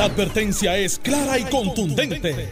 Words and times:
La 0.00 0.06
advertencia 0.06 0.78
es 0.78 0.98
clara 0.98 1.38
y 1.38 1.44
contundente. 1.44 2.48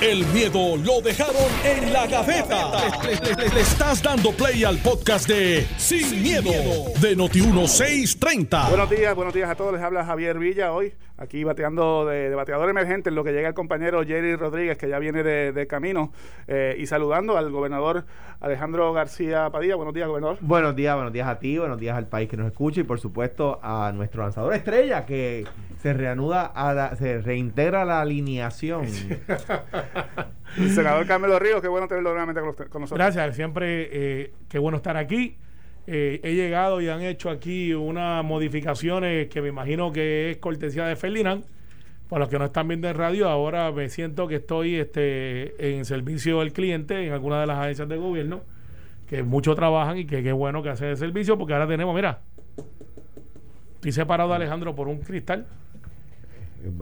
El 0.00 0.24
miedo 0.26 0.76
lo 0.76 1.00
dejaron 1.00 1.50
en 1.64 1.92
la 1.92 2.06
gaveta. 2.06 2.70
Le, 3.02 3.60
estás 3.60 4.00
dando 4.00 4.30
play 4.30 4.62
al 4.62 4.78
podcast 4.78 5.26
de 5.26 5.66
Sin, 5.78 6.22
miedo, 6.22 6.52
de 7.00 7.16
Noti1630. 7.16 8.68
Buenos 8.68 8.88
días, 8.88 9.16
buenos 9.16 9.34
días 9.34 9.50
a 9.50 9.56
todos. 9.56 9.72
Les 9.72 9.82
habla 9.82 10.04
Javier 10.04 10.38
Villa 10.38 10.72
hoy, 10.72 10.94
aquí 11.22 11.44
bateando 11.44 12.04
de, 12.06 12.28
de 12.30 12.34
bateador 12.34 12.68
emergente, 12.68 13.08
en 13.10 13.14
lo 13.14 13.22
que 13.24 13.32
llega 13.32 13.48
el 13.48 13.54
compañero 13.54 14.04
Jerry 14.04 14.36
Rodríguez, 14.36 14.76
que 14.76 14.88
ya 14.88 14.98
viene 14.98 15.22
de, 15.22 15.52
de 15.52 15.66
camino, 15.66 16.12
eh, 16.48 16.76
y 16.78 16.86
saludando 16.86 17.36
al 17.38 17.50
gobernador 17.50 18.04
Alejandro 18.40 18.92
García 18.92 19.48
Padilla. 19.50 19.76
Buenos 19.76 19.94
días, 19.94 20.08
gobernador. 20.08 20.38
Buenos 20.40 20.74
días, 20.74 20.94
buenos 20.96 21.12
días 21.12 21.28
a 21.28 21.38
ti, 21.38 21.58
buenos 21.58 21.78
días 21.78 21.96
al 21.96 22.06
país 22.08 22.28
que 22.28 22.36
nos 22.36 22.46
escucha 22.48 22.80
y 22.80 22.84
por 22.84 22.98
supuesto 22.98 23.60
a 23.62 23.92
nuestro 23.94 24.22
lanzador 24.22 24.52
estrella 24.54 25.06
que 25.06 25.46
se 25.80 25.92
reanuda, 25.92 26.44
a 26.46 26.74
la- 26.74 26.96
se 26.96 27.20
reintegra 27.20 27.84
la 27.84 28.00
alineación. 28.00 28.86
El 30.58 30.70
senador 30.70 31.06
Carmelo 31.06 31.38
Ríos, 31.38 31.62
qué 31.62 31.68
bueno 31.68 31.88
tenerlo 31.88 32.10
nuevamente 32.10 32.40
con, 32.40 32.50
usted- 32.50 32.68
con 32.68 32.82
nosotros. 32.82 32.98
Gracias, 32.98 33.36
siempre 33.36 33.88
eh, 33.92 34.32
qué 34.48 34.58
bueno 34.58 34.76
estar 34.76 34.96
aquí. 34.96 35.36
Eh, 35.86 36.20
he 36.22 36.34
llegado 36.34 36.80
y 36.80 36.88
han 36.88 37.02
hecho 37.02 37.28
aquí 37.30 37.74
unas 37.74 38.24
modificaciones 38.24 39.28
que 39.28 39.42
me 39.42 39.48
imagino 39.48 39.90
que 39.92 40.30
es 40.30 40.36
cortesía 40.38 40.86
de 40.86 40.96
Ferdinand. 40.96 41.44
Para 42.08 42.20
los 42.20 42.28
que 42.28 42.38
no 42.38 42.44
están 42.44 42.68
viendo 42.68 42.88
en 42.88 42.94
radio, 42.96 43.28
ahora 43.28 43.72
me 43.72 43.88
siento 43.88 44.28
que 44.28 44.36
estoy 44.36 44.76
este, 44.76 45.74
en 45.76 45.84
servicio 45.86 46.40
del 46.40 46.52
cliente 46.52 47.06
en 47.06 47.12
alguna 47.12 47.40
de 47.40 47.46
las 47.46 47.58
agencias 47.58 47.88
de 47.88 47.96
gobierno, 47.96 48.42
que 49.08 49.22
mucho 49.22 49.54
trabajan 49.54 49.96
y 49.98 50.04
que 50.04 50.22
qué 50.22 50.32
bueno 50.32 50.62
que 50.62 50.68
hacen 50.68 50.88
el 50.88 50.96
servicio, 50.98 51.38
porque 51.38 51.54
ahora 51.54 51.66
tenemos, 51.66 51.94
mira, 51.94 52.20
estoy 53.76 53.92
separado 53.92 54.28
de 54.30 54.36
Alejandro 54.36 54.74
por 54.74 54.88
un 54.88 54.98
cristal. 55.00 55.46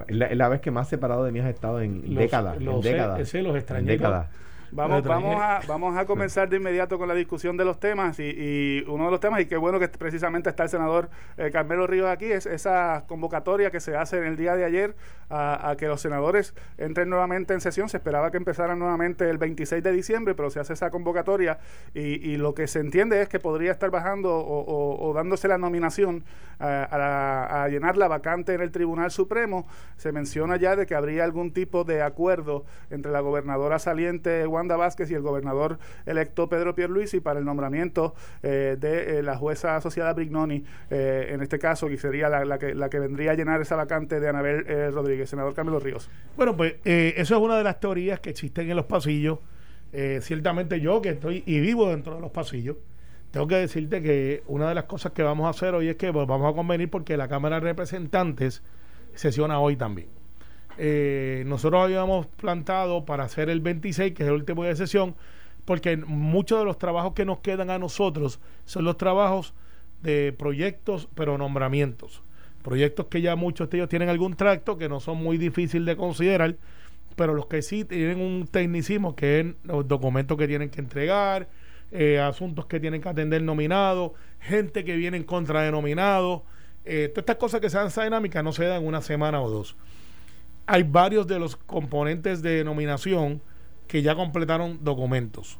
Es 0.08 0.14
la, 0.16 0.34
la 0.34 0.48
vez 0.48 0.60
que 0.60 0.70
más 0.70 0.88
separado 0.88 1.24
de 1.24 1.32
mí 1.32 1.38
has 1.38 1.48
estado 1.48 1.80
en 1.80 2.02
Los- 2.14 2.16
décadas. 2.24 2.56
en 2.58 2.64
los 2.66 2.82
décadas. 2.84 3.18
los 3.34 3.70
en 3.70 3.86
décadas. 3.86 4.28
Vamos, 4.72 5.02
vamos, 5.08 5.40
a, 5.42 5.60
vamos 5.66 5.96
a 5.98 6.06
comenzar 6.06 6.48
de 6.48 6.56
inmediato 6.58 6.98
con 6.98 7.08
la 7.08 7.14
discusión 7.14 7.56
de 7.56 7.64
los 7.64 7.80
temas 7.80 8.18
y, 8.20 8.22
y 8.36 8.84
uno 8.88 9.06
de 9.06 9.10
los 9.10 9.20
temas, 9.20 9.40
y 9.40 9.46
qué 9.46 9.56
bueno 9.56 9.78
que 9.80 9.88
precisamente 9.88 10.48
está 10.50 10.62
el 10.62 10.68
senador 10.68 11.10
eh, 11.36 11.50
Carmelo 11.52 11.86
Ríos 11.86 12.08
aquí, 12.08 12.26
es 12.26 12.46
esa 12.46 13.04
convocatoria 13.08 13.70
que 13.70 13.80
se 13.80 13.96
hace 13.96 14.18
en 14.18 14.24
el 14.24 14.36
día 14.36 14.54
de 14.54 14.64
ayer 14.64 14.94
a, 15.28 15.70
a 15.70 15.76
que 15.76 15.86
los 15.88 16.00
senadores 16.00 16.54
entren 16.78 17.08
nuevamente 17.08 17.52
en 17.54 17.60
sesión. 17.60 17.88
Se 17.88 17.96
esperaba 17.96 18.30
que 18.30 18.36
empezaran 18.36 18.78
nuevamente 18.78 19.28
el 19.28 19.38
26 19.38 19.82
de 19.82 19.92
diciembre, 19.92 20.34
pero 20.34 20.50
se 20.50 20.60
hace 20.60 20.72
esa 20.74 20.90
convocatoria 20.90 21.58
y, 21.94 22.00
y 22.30 22.36
lo 22.36 22.54
que 22.54 22.66
se 22.66 22.80
entiende 22.80 23.20
es 23.22 23.28
que 23.28 23.40
podría 23.40 23.72
estar 23.72 23.90
bajando 23.90 24.34
o, 24.36 24.60
o- 24.60 25.08
o 25.10 25.14
dándose 25.14 25.48
la 25.48 25.58
nominación 25.58 26.24
a, 26.58 26.84
a 26.84 26.98
la- 26.98 27.64
a 27.64 27.68
llenar 27.68 27.96
la 27.96 28.08
vacante 28.08 28.54
en 28.54 28.60
el 28.60 28.70
Tribunal 28.70 29.10
Supremo. 29.10 29.66
Se 29.96 30.12
menciona 30.12 30.56
ya 30.56 30.76
de 30.76 30.86
que 30.86 30.94
habría 30.94 31.24
algún 31.24 31.52
tipo 31.52 31.84
de 31.84 32.02
acuerdo 32.02 32.64
entre 32.90 33.10
la 33.12 33.20
gobernadora 33.20 33.78
saliente 33.78 34.46
Wanda 34.60 34.76
Vázquez 34.76 35.10
y 35.10 35.14
el 35.14 35.22
gobernador 35.22 35.78
electo 36.06 36.48
Pedro 36.48 36.74
Pierluisi 36.74 37.20
para 37.20 37.38
el 37.38 37.44
nombramiento 37.44 38.14
eh, 38.42 38.76
de 38.78 39.18
eh, 39.18 39.22
la 39.22 39.36
jueza 39.36 39.76
asociada 39.76 40.12
Brignoni, 40.12 40.64
eh, 40.90 41.30
en 41.30 41.42
este 41.42 41.58
caso, 41.58 41.88
que 41.88 41.96
sería 41.96 42.28
la, 42.28 42.58
que, 42.58 42.74
la 42.74 42.90
que 42.90 42.98
vendría 42.98 43.32
a 43.32 43.34
llenar 43.34 43.60
esa 43.60 43.76
vacante 43.76 44.20
de 44.20 44.28
Anabel 44.28 44.92
Rodríguez, 44.92 45.30
senador 45.30 45.54
Carmelo 45.54 45.80
Ríos. 45.80 46.10
Bueno, 46.36 46.56
pues 46.56 46.74
eso 46.84 47.36
es 47.36 47.40
una 47.40 47.56
de 47.56 47.64
las 47.64 47.80
teorías 47.80 48.20
que 48.20 48.30
existen 48.30 48.70
en 48.70 48.76
los 48.76 48.86
pasillos. 48.86 49.38
Ciertamente 50.20 50.80
yo 50.80 51.00
que 51.02 51.10
estoy 51.10 51.42
y 51.46 51.58
vivo 51.60 51.88
dentro 51.88 52.14
de 52.14 52.20
los 52.20 52.30
pasillos, 52.30 52.76
tengo 53.30 53.46
que 53.46 53.56
decirte 53.56 54.02
que 54.02 54.42
una 54.46 54.68
de 54.68 54.74
las 54.74 54.84
cosas 54.84 55.12
que 55.12 55.22
vamos 55.22 55.46
a 55.46 55.50
hacer 55.50 55.74
hoy 55.74 55.88
es 55.88 55.96
que 55.96 56.12
pues, 56.12 56.26
vamos 56.26 56.52
a 56.52 56.54
convenir 56.54 56.90
porque 56.90 57.16
la 57.16 57.28
Cámara 57.28 57.56
de 57.56 57.60
Representantes 57.60 58.62
sesiona 59.14 59.58
hoy 59.58 59.76
también. 59.76 60.19
Eh, 60.78 61.44
nosotros 61.46 61.84
habíamos 61.84 62.26
plantado 62.26 63.04
para 63.04 63.24
hacer 63.24 63.50
el 63.50 63.60
26, 63.60 64.14
que 64.14 64.22
es 64.22 64.28
el 64.28 64.34
último 64.34 64.62
día 64.62 64.70
de 64.70 64.76
sesión, 64.76 65.14
porque 65.64 65.96
muchos 65.96 66.58
de 66.58 66.64
los 66.64 66.78
trabajos 66.78 67.12
que 67.12 67.24
nos 67.24 67.40
quedan 67.40 67.70
a 67.70 67.78
nosotros 67.78 68.40
son 68.64 68.84
los 68.84 68.96
trabajos 68.96 69.54
de 70.02 70.34
proyectos, 70.36 71.08
pero 71.14 71.38
nombramientos. 71.38 72.22
Proyectos 72.62 73.06
que 73.06 73.20
ya 73.20 73.36
muchos 73.36 73.70
de 73.70 73.78
ellos 73.78 73.88
tienen 73.88 74.08
algún 74.08 74.34
tracto, 74.34 74.76
que 74.76 74.88
no 74.88 75.00
son 75.00 75.18
muy 75.18 75.38
difíciles 75.38 75.86
de 75.86 75.96
considerar, 75.96 76.56
pero 77.16 77.34
los 77.34 77.46
que 77.46 77.62
sí 77.62 77.84
tienen 77.84 78.20
un 78.20 78.46
tecnicismo, 78.46 79.14
que 79.14 79.40
es 79.40 79.46
los 79.64 79.86
documentos 79.86 80.36
que 80.36 80.48
tienen 80.48 80.70
que 80.70 80.80
entregar, 80.80 81.48
eh, 81.92 82.18
asuntos 82.18 82.66
que 82.66 82.80
tienen 82.80 83.02
que 83.02 83.08
atender 83.08 83.42
nominados, 83.42 84.12
gente 84.40 84.84
que 84.84 84.96
viene 84.96 85.16
en 85.16 85.24
contra 85.24 85.62
de 85.62 85.72
nominados, 85.72 86.42
eh, 86.84 87.08
todas 87.08 87.22
estas 87.22 87.36
cosas 87.36 87.60
que 87.60 87.68
sean 87.68 87.88
esa 87.88 88.04
dinámica 88.04 88.42
no 88.42 88.52
se 88.52 88.64
dan 88.64 88.84
una 88.84 89.02
semana 89.02 89.40
o 89.42 89.50
dos. 89.50 89.76
Hay 90.72 90.84
varios 90.84 91.26
de 91.26 91.40
los 91.40 91.56
componentes 91.56 92.42
de 92.42 92.62
nominación 92.62 93.42
que 93.88 94.02
ya 94.02 94.14
completaron 94.14 94.78
documentos. 94.84 95.58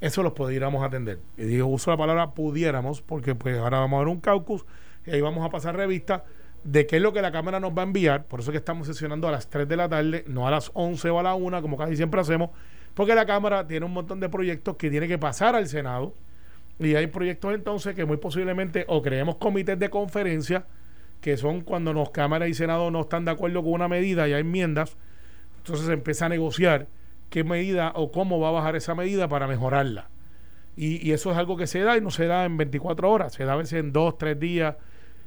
Eso 0.00 0.22
los 0.22 0.32
pudiéramos 0.32 0.82
atender. 0.82 1.18
Y 1.36 1.42
digo, 1.42 1.66
uso 1.66 1.90
la 1.90 1.98
palabra 1.98 2.30
pudiéramos, 2.30 3.02
porque 3.02 3.34
pues 3.34 3.58
ahora 3.58 3.80
vamos 3.80 3.98
a 3.98 4.04
ver 4.04 4.08
un 4.08 4.18
caucus 4.18 4.64
y 5.04 5.10
ahí 5.10 5.20
vamos 5.20 5.44
a 5.44 5.50
pasar 5.50 5.76
revista 5.76 6.24
de 6.64 6.86
qué 6.86 6.96
es 6.96 7.02
lo 7.02 7.12
que 7.12 7.20
la 7.20 7.32
Cámara 7.32 7.60
nos 7.60 7.76
va 7.76 7.82
a 7.82 7.84
enviar. 7.84 8.24
Por 8.24 8.40
eso 8.40 8.50
es 8.50 8.52
que 8.52 8.56
estamos 8.56 8.86
sesionando 8.86 9.28
a 9.28 9.30
las 9.30 9.50
3 9.50 9.68
de 9.68 9.76
la 9.76 9.90
tarde, 9.90 10.24
no 10.26 10.48
a 10.48 10.50
las 10.50 10.70
11 10.72 11.10
o 11.10 11.20
a 11.20 11.22
la 11.22 11.34
1, 11.34 11.60
como 11.60 11.76
casi 11.76 11.94
siempre 11.94 12.18
hacemos, 12.18 12.48
porque 12.94 13.14
la 13.14 13.26
Cámara 13.26 13.66
tiene 13.66 13.84
un 13.84 13.92
montón 13.92 14.20
de 14.20 14.30
proyectos 14.30 14.76
que 14.76 14.88
tiene 14.88 15.06
que 15.06 15.18
pasar 15.18 15.54
al 15.54 15.68
Senado. 15.68 16.14
Y 16.78 16.94
hay 16.94 17.08
proyectos 17.08 17.52
entonces 17.52 17.94
que 17.94 18.06
muy 18.06 18.16
posiblemente 18.16 18.86
o 18.88 19.02
creemos 19.02 19.36
comités 19.36 19.78
de 19.78 19.90
conferencia, 19.90 20.64
que 21.20 21.36
son 21.36 21.60
cuando 21.60 21.92
los 21.92 22.10
Cámara 22.10 22.48
y 22.48 22.54
Senado 22.54 22.90
no 22.90 23.02
están 23.02 23.24
de 23.24 23.32
acuerdo 23.32 23.62
con 23.62 23.72
una 23.72 23.88
medida 23.88 24.28
y 24.28 24.32
hay 24.32 24.40
enmiendas, 24.40 24.96
entonces 25.58 25.86
se 25.86 25.92
empieza 25.92 26.26
a 26.26 26.28
negociar 26.28 26.88
qué 27.30 27.44
medida 27.44 27.92
o 27.94 28.12
cómo 28.12 28.38
va 28.38 28.48
a 28.48 28.52
bajar 28.52 28.76
esa 28.76 28.94
medida 28.94 29.28
para 29.28 29.46
mejorarla. 29.46 30.08
Y, 30.76 31.06
y 31.06 31.12
eso 31.12 31.32
es 31.32 31.38
algo 31.38 31.56
que 31.56 31.66
se 31.66 31.80
da 31.80 31.96
y 31.96 32.00
no 32.00 32.10
se 32.10 32.26
da 32.26 32.44
en 32.44 32.56
24 32.56 33.10
horas, 33.10 33.32
se 33.32 33.44
da 33.44 33.54
a 33.54 33.56
veces 33.56 33.80
en 33.80 33.92
2, 33.92 34.18
3 34.18 34.38
días. 34.38 34.76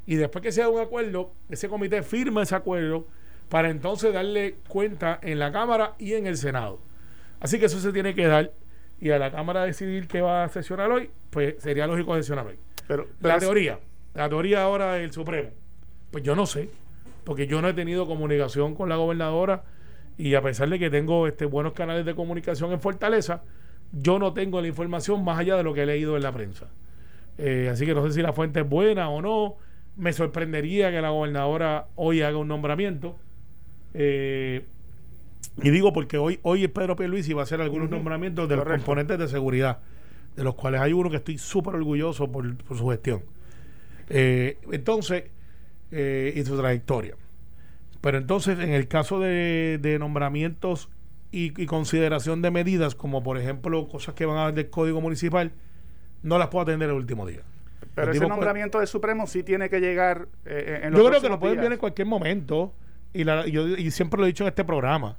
Y 0.06 0.16
después 0.16 0.42
que 0.42 0.52
se 0.52 0.62
da 0.62 0.70
un 0.70 0.80
acuerdo, 0.80 1.34
ese 1.50 1.68
comité 1.68 2.04
firma 2.04 2.44
ese 2.44 2.56
acuerdo 2.56 3.08
para 3.50 3.70
entonces 3.70 4.14
darle 4.14 4.58
cuenta 4.68 5.20
en 5.22 5.40
la 5.40 5.52
Cámara 5.52 5.96
y 5.98 6.14
en 6.14 6.28
el 6.28 6.38
Senado. 6.38 6.80
Así 7.40 7.60
que 7.60 7.66
eso 7.66 7.80
se 7.80 7.92
tiene 7.92 8.14
que 8.14 8.28
dar 8.28 8.54
y 9.02 9.12
a 9.12 9.20
la 9.20 9.32
Cámara 9.32 9.64
decidir 9.64 10.08
qué 10.08 10.22
va 10.22 10.44
a 10.44 10.50
sesionar 10.50 10.92
hoy, 10.92 11.10
pues 11.30 11.56
sería 11.60 11.88
lógico 11.88 12.16
sesionar 12.16 12.48
hoy. 12.48 12.60
Pero, 12.88 13.04
La 13.22 13.36
pero 13.36 13.40
teoría, 13.40 13.80
la 14.14 14.30
teoría 14.30 14.64
ahora 14.64 14.94
del 14.94 15.12
Supremo. 15.12 15.50
Pues 16.12 16.24
yo 16.24 16.36
no 16.36 16.46
sé, 16.46 16.70
porque 17.24 17.48
yo 17.48 17.62
no 17.62 17.70
he 17.70 17.74
tenido 17.74 18.08
comunicación 18.08 18.76
con 18.76 18.90
la 18.90 18.96
gobernadora 18.96 19.64
y 20.18 20.36
a 20.36 20.42
pesar 20.42 20.70
de 20.70 20.80
que 20.80 20.90
tengo 20.90 21.28
este, 21.28 21.46
buenos 21.46 21.74
canales 21.74 22.06
de 22.06 22.16
comunicación 22.16 22.72
en 22.72 22.82
Fortaleza, 22.82 23.44
yo 23.92 24.20
no 24.20 24.34
tengo 24.34 24.62
la 24.62 24.68
información 24.68 25.24
más 25.24 25.40
allá 25.40 25.56
de 25.56 25.64
lo 25.64 25.74
que 25.74 25.84
he 25.84 25.86
leído 25.86 26.18
en 26.18 26.24
la 26.24 26.32
prensa. 26.32 26.68
Eh, 27.38 27.70
así 27.72 27.86
que 27.86 27.94
no 27.94 28.06
sé 28.06 28.14
si 28.14 28.22
la 28.22 28.34
fuente 28.34 28.60
es 28.62 28.70
buena 28.70 29.10
o 29.10 29.22
no. 29.22 29.56
Me 29.96 30.14
sorprendería 30.14 30.92
que 30.92 31.02
la 31.02 31.10
gobernadora 31.10 31.88
hoy 31.96 32.22
haga 32.22 32.38
un 32.38 32.48
nombramiento. 32.48 33.18
Eh, 33.94 34.66
y 35.62 35.70
digo 35.70 35.94
porque 35.94 36.18
hoy, 36.18 36.40
hoy 36.44 36.68
Pedro 36.68 36.96
Pierluisi 36.96 37.34
va 37.34 37.42
a 37.42 37.44
hacer 37.44 37.62
algunos 37.62 37.90
nombramientos 37.90 38.48
de 38.48 38.56
los 38.56 38.66
componentes 38.66 39.18
de 39.18 39.28
seguridad, 39.28 39.80
de 40.36 40.44
los 40.44 40.56
cuales 40.56 40.82
hay 40.82 40.94
uno 40.94 41.10
que 41.10 41.18
estoy 41.18 41.38
súper 41.38 41.76
orgulloso 41.76 42.32
por, 42.32 42.56
por 42.58 42.78
su 42.78 42.88
gestión. 42.90 43.24
Eh, 44.10 44.58
entonces, 44.72 45.26
eh, 45.92 46.34
y 46.36 46.44
su 46.44 46.58
trayectoria. 46.58 47.16
Pero 48.02 48.18
entonces, 48.18 48.60
en 48.60 48.70
el 48.72 48.88
caso 48.88 49.20
de, 49.20 49.78
de 49.82 50.00
nombramientos 50.00 50.90
y, 51.32 51.62
y 51.62 51.66
consideración 51.66 52.42
de 52.42 52.52
medidas, 52.52 52.96
como 52.96 53.22
por 53.24 53.38
ejemplo 53.38 53.88
cosas 53.88 54.16
que 54.16 54.26
van 54.26 54.38
a 54.38 54.46
ver 54.46 54.54
del 54.56 54.70
Código 54.70 55.02
Municipal, 55.02 55.52
no 56.24 56.38
las 56.38 56.48
puedo 56.48 56.64
atender 56.64 56.90
el 56.90 56.96
último 56.96 57.26
día. 57.28 57.42
pero 57.96 58.06
El 58.06 58.10
ese 58.12 58.20
tipo 58.20 58.28
puede- 58.28 58.38
nombramiento 58.40 58.80
del 58.80 58.88
Supremo 58.88 59.28
sí 59.28 59.44
tiene 59.44 59.70
que 59.70 59.80
llegar 59.80 60.28
eh, 60.46 60.82
en 60.84 60.92
los 60.94 61.02
Yo 61.02 61.08
creo 61.10 61.22
que 61.22 61.30
lo 61.30 61.40
pueden 61.40 61.58
días. 61.58 61.64
ver 61.66 61.74
en 61.74 61.80
cualquier 61.80 62.08
momento. 62.08 62.74
Y, 63.14 63.24
la- 63.24 63.48
yo, 63.48 63.68
y 63.68 63.90
siempre 63.92 64.20
lo 64.20 64.26
he 64.26 64.28
dicho 64.28 64.44
en 64.44 64.50
este 64.50 64.64
programa. 64.64 65.18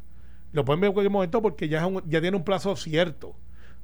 Lo 0.52 0.64
pueden 0.64 0.80
ver 0.80 0.88
en 0.88 0.94
cualquier 0.94 1.10
momento 1.12 1.42
porque 1.42 1.68
ya, 1.68 1.80
es 1.80 1.84
un- 1.86 2.02
ya 2.08 2.20
tiene 2.20 2.36
un 2.36 2.44
plazo 2.44 2.76
cierto. 2.76 3.34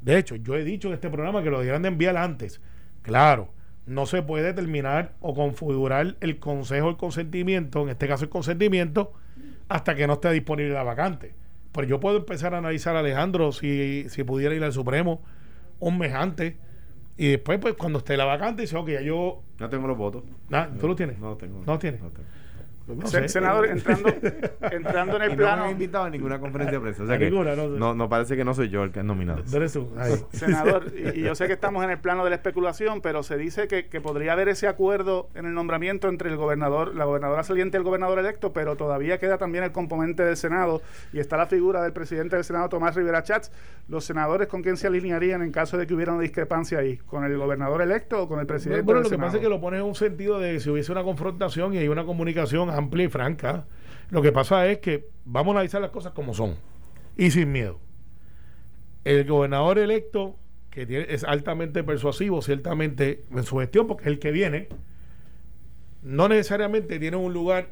De 0.00 0.16
hecho, 0.18 0.36
yo 0.36 0.56
he 0.56 0.64
dicho 0.64 0.88
en 0.88 0.94
este 0.94 1.10
programa 1.10 1.42
que 1.42 1.50
lo 1.50 1.58
debieran 1.58 1.82
de 1.82 1.88
enviar 1.88 2.16
antes. 2.16 2.60
Claro, 3.02 3.52
no 3.86 4.06
se 4.06 4.22
puede 4.22 4.52
terminar 4.52 5.14
o 5.20 5.34
configurar 5.34 6.16
el 6.20 6.38
consejo 6.38 6.88
el 6.88 6.96
consentimiento, 6.96 7.82
en 7.82 7.90
este 7.90 8.08
caso 8.08 8.24
el 8.24 8.30
consentimiento, 8.30 9.12
hasta 9.68 9.94
que 9.94 10.06
no 10.06 10.14
esté 10.14 10.30
disponible 10.32 10.74
la 10.74 10.82
vacante. 10.82 11.34
Pero 11.72 11.86
yo 11.86 12.00
puedo 12.00 12.16
empezar 12.16 12.54
a 12.54 12.58
analizar 12.58 12.96
a 12.96 13.00
Alejandro 13.00 13.52
si, 13.52 14.06
si 14.08 14.24
pudiera 14.24 14.54
ir 14.54 14.64
al 14.64 14.72
Supremo 14.72 15.22
un 15.78 15.98
mes 15.98 16.12
antes. 16.14 16.54
Y 17.18 17.28
después, 17.28 17.58
pues 17.58 17.74
cuando 17.74 17.98
esté 17.98 18.16
la 18.16 18.24
vacante, 18.24 18.62
dice, 18.62 18.76
ok, 18.76 18.88
ya 18.90 19.00
yo. 19.02 19.42
No 19.58 19.68
tengo 19.68 19.86
los 19.86 19.96
votos. 19.96 20.22
Ah, 20.50 20.68
¿Tú 20.78 20.88
lo 20.88 20.96
tienes? 20.96 21.18
No 21.18 21.30
lo 21.30 21.36
tengo. 21.36 21.62
¿No 21.64 21.74
lo 21.74 21.78
tienes? 21.78 22.00
tengo. 22.00 22.12
No 22.86 23.06
Se- 23.06 23.20
sé. 23.22 23.28
senador, 23.28 23.66
entrando, 23.66 24.08
entrando 24.70 25.16
en 25.16 25.22
Y 25.22 25.24
el 25.24 25.30
no 25.30 25.36
me 25.36 25.36
plano. 25.36 25.64
han 25.64 25.70
invitado 25.70 26.04
a 26.04 26.10
ninguna 26.10 26.38
conferencia 26.38 26.78
de 26.78 26.82
prensa. 26.82 27.02
O 27.02 27.06
sea 27.06 27.16
A 27.16 27.18
que 27.18 27.30
ninguna, 27.30 27.56
no. 27.56 27.66
no, 27.68 27.94
no 27.94 28.08
parece 28.08 28.36
que 28.36 28.44
no 28.44 28.54
soy 28.54 28.68
yo 28.68 28.84
el 28.84 28.92
que 28.92 29.00
es 29.00 29.04
nominado. 29.04 29.42
Senador, 30.32 30.84
y, 30.96 31.20
y 31.20 31.22
yo 31.22 31.34
sé 31.34 31.46
que 31.46 31.52
estamos 31.54 31.82
en 31.84 31.90
el 31.90 31.98
plano 31.98 32.24
de 32.24 32.30
la 32.30 32.36
especulación, 32.36 33.00
pero 33.00 33.22
se 33.22 33.36
dice 33.36 33.66
que, 33.68 33.86
que 33.86 34.00
podría 34.00 34.32
haber 34.32 34.48
ese 34.48 34.68
acuerdo 34.68 35.28
en 35.34 35.46
el 35.46 35.54
nombramiento 35.54 36.08
entre 36.08 36.30
el 36.30 36.36
gobernador, 36.36 36.94
la 36.94 37.04
gobernadora 37.04 37.42
saliente 37.42 37.76
y 37.76 37.78
el 37.78 37.84
gobernador 37.84 38.18
electo, 38.18 38.52
pero 38.52 38.76
todavía 38.76 39.18
queda 39.18 39.38
también 39.38 39.64
el 39.64 39.72
componente 39.72 40.24
del 40.24 40.36
Senado 40.36 40.80
y 41.12 41.18
está 41.18 41.36
la 41.36 41.46
figura 41.46 41.82
del 41.82 41.92
presidente 41.92 42.36
del 42.36 42.44
Senado, 42.44 42.68
Tomás 42.68 42.94
Rivera 42.94 43.22
Chats. 43.22 43.50
Los 43.88 44.04
senadores 44.04 44.48
con 44.48 44.62
quién 44.62 44.76
se 44.76 44.88
alinearían 44.88 45.42
en 45.42 45.52
caso 45.52 45.78
de 45.78 45.86
que 45.86 45.94
hubiera 45.94 46.12
una 46.12 46.22
discrepancia 46.22 46.78
ahí, 46.78 46.96
con 46.98 47.24
el 47.24 47.36
gobernador 47.38 47.82
electo 47.82 48.22
o 48.22 48.28
con 48.28 48.40
el 48.40 48.46
presidente 48.46 48.82
Bueno, 48.82 48.98
del 49.00 49.04
lo 49.04 49.10
que 49.10 49.14
Senado. 49.14 49.28
pasa 49.28 49.36
es 49.38 49.42
que 49.42 49.48
lo 49.48 49.60
pones 49.60 49.80
en 49.80 49.86
un 49.86 49.94
sentido 49.94 50.38
de 50.40 50.58
si 50.60 50.70
hubiese 50.70 50.90
una 50.92 51.04
confrontación 51.04 51.72
y 51.74 51.78
hay 51.78 51.88
una 51.88 52.04
comunicación 52.04 52.68
amplia 52.76 53.06
y 53.06 53.08
franca. 53.08 53.66
Lo 54.10 54.22
que 54.22 54.32
pasa 54.32 54.66
es 54.66 54.78
que 54.78 55.08
vamos 55.24 55.52
a 55.52 55.58
analizar 55.58 55.80
las 55.80 55.90
cosas 55.90 56.12
como 56.12 56.34
son 56.34 56.56
y 57.16 57.30
sin 57.30 57.52
miedo. 57.52 57.80
El 59.04 59.24
gobernador 59.24 59.78
electo, 59.78 60.36
que 60.70 61.06
es 61.08 61.24
altamente 61.24 61.82
persuasivo, 61.84 62.42
ciertamente 62.42 63.24
en 63.30 63.44
su 63.44 63.58
gestión, 63.58 63.86
porque 63.86 64.04
es 64.04 64.08
el 64.08 64.18
que 64.18 64.32
viene, 64.32 64.68
no 66.02 66.28
necesariamente 66.28 66.98
tiene 66.98 67.16
un 67.16 67.32
lugar 67.32 67.70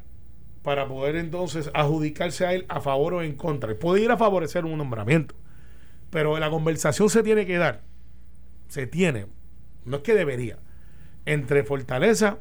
para 0.61 0.87
poder 0.87 1.15
entonces 1.15 1.69
adjudicarse 1.73 2.45
a 2.45 2.53
él 2.53 2.65
a 2.69 2.81
favor 2.81 3.13
o 3.13 3.21
en 3.21 3.35
contra. 3.35 3.73
Puede 3.75 4.01
ir 4.01 4.11
a 4.11 4.17
favorecer 4.17 4.65
un 4.65 4.77
nombramiento, 4.77 5.35
pero 6.09 6.37
la 6.39 6.49
conversación 6.49 7.09
se 7.09 7.21
tiene 7.21 7.45
que 7.45 7.57
dar, 7.57 7.83
se 8.67 8.87
tiene, 8.87 9.27
no 9.85 9.97
es 9.97 10.03
que 10.03 10.15
debería, 10.15 10.57
entre 11.25 11.63
Fortaleza 11.63 12.39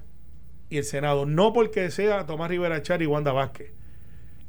y 0.74 0.78
el 0.78 0.84
Senado, 0.84 1.24
no 1.24 1.52
porque 1.52 1.90
sea 1.92 2.26
Tomás 2.26 2.50
Rivera 2.50 2.82
Char 2.82 3.00
y 3.00 3.06
Wanda 3.06 3.32
Vázquez, 3.32 3.72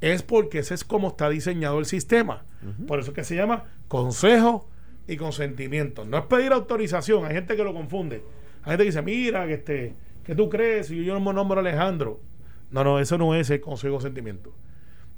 es 0.01 0.23
porque 0.23 0.59
ese 0.59 0.73
es 0.73 0.83
como 0.83 1.09
está 1.09 1.29
diseñado 1.29 1.77
el 1.77 1.85
sistema. 1.85 2.45
Por 2.87 2.99
eso 2.99 3.11
es 3.11 3.15
que 3.15 3.23
se 3.23 3.35
llama 3.35 3.65
consejo 3.87 4.67
y 5.07 5.17
consentimiento. 5.17 6.03
No 6.03 6.17
es 6.17 6.25
pedir 6.25 6.51
autorización, 6.51 7.25
hay 7.25 7.35
gente 7.35 7.55
que 7.55 7.63
lo 7.63 7.75
confunde. 7.75 8.23
Hay 8.63 8.71
gente 8.71 8.83
que 8.83 8.89
dice, 8.89 9.01
mira, 9.03 9.45
que 9.45 9.53
este, 9.53 9.93
¿qué 10.23 10.33
tú 10.33 10.49
crees? 10.49 10.87
Si 10.87 11.05
yo 11.05 11.19
no 11.19 11.31
nombro 11.31 11.59
a 11.59 11.61
Alejandro. 11.61 12.19
No, 12.71 12.83
no, 12.83 12.99
eso 12.99 13.19
no 13.19 13.35
es 13.35 13.51
el 13.51 13.61
consejo 13.61 13.89
y 13.89 13.97
consentimiento. 13.97 14.51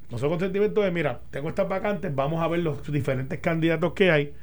El 0.04 0.08
consejo 0.10 0.28
y 0.28 0.32
consentimiento 0.32 0.86
es, 0.86 0.92
mira, 0.92 1.22
tengo 1.32 1.48
estas 1.48 1.70
vacantes, 1.70 2.14
vamos 2.14 2.44
a 2.44 2.50
ver 2.50 2.60
los 2.60 2.92
diferentes 2.92 3.40
candidatos 3.40 3.94
que 3.94 4.12
hay. 4.12 4.34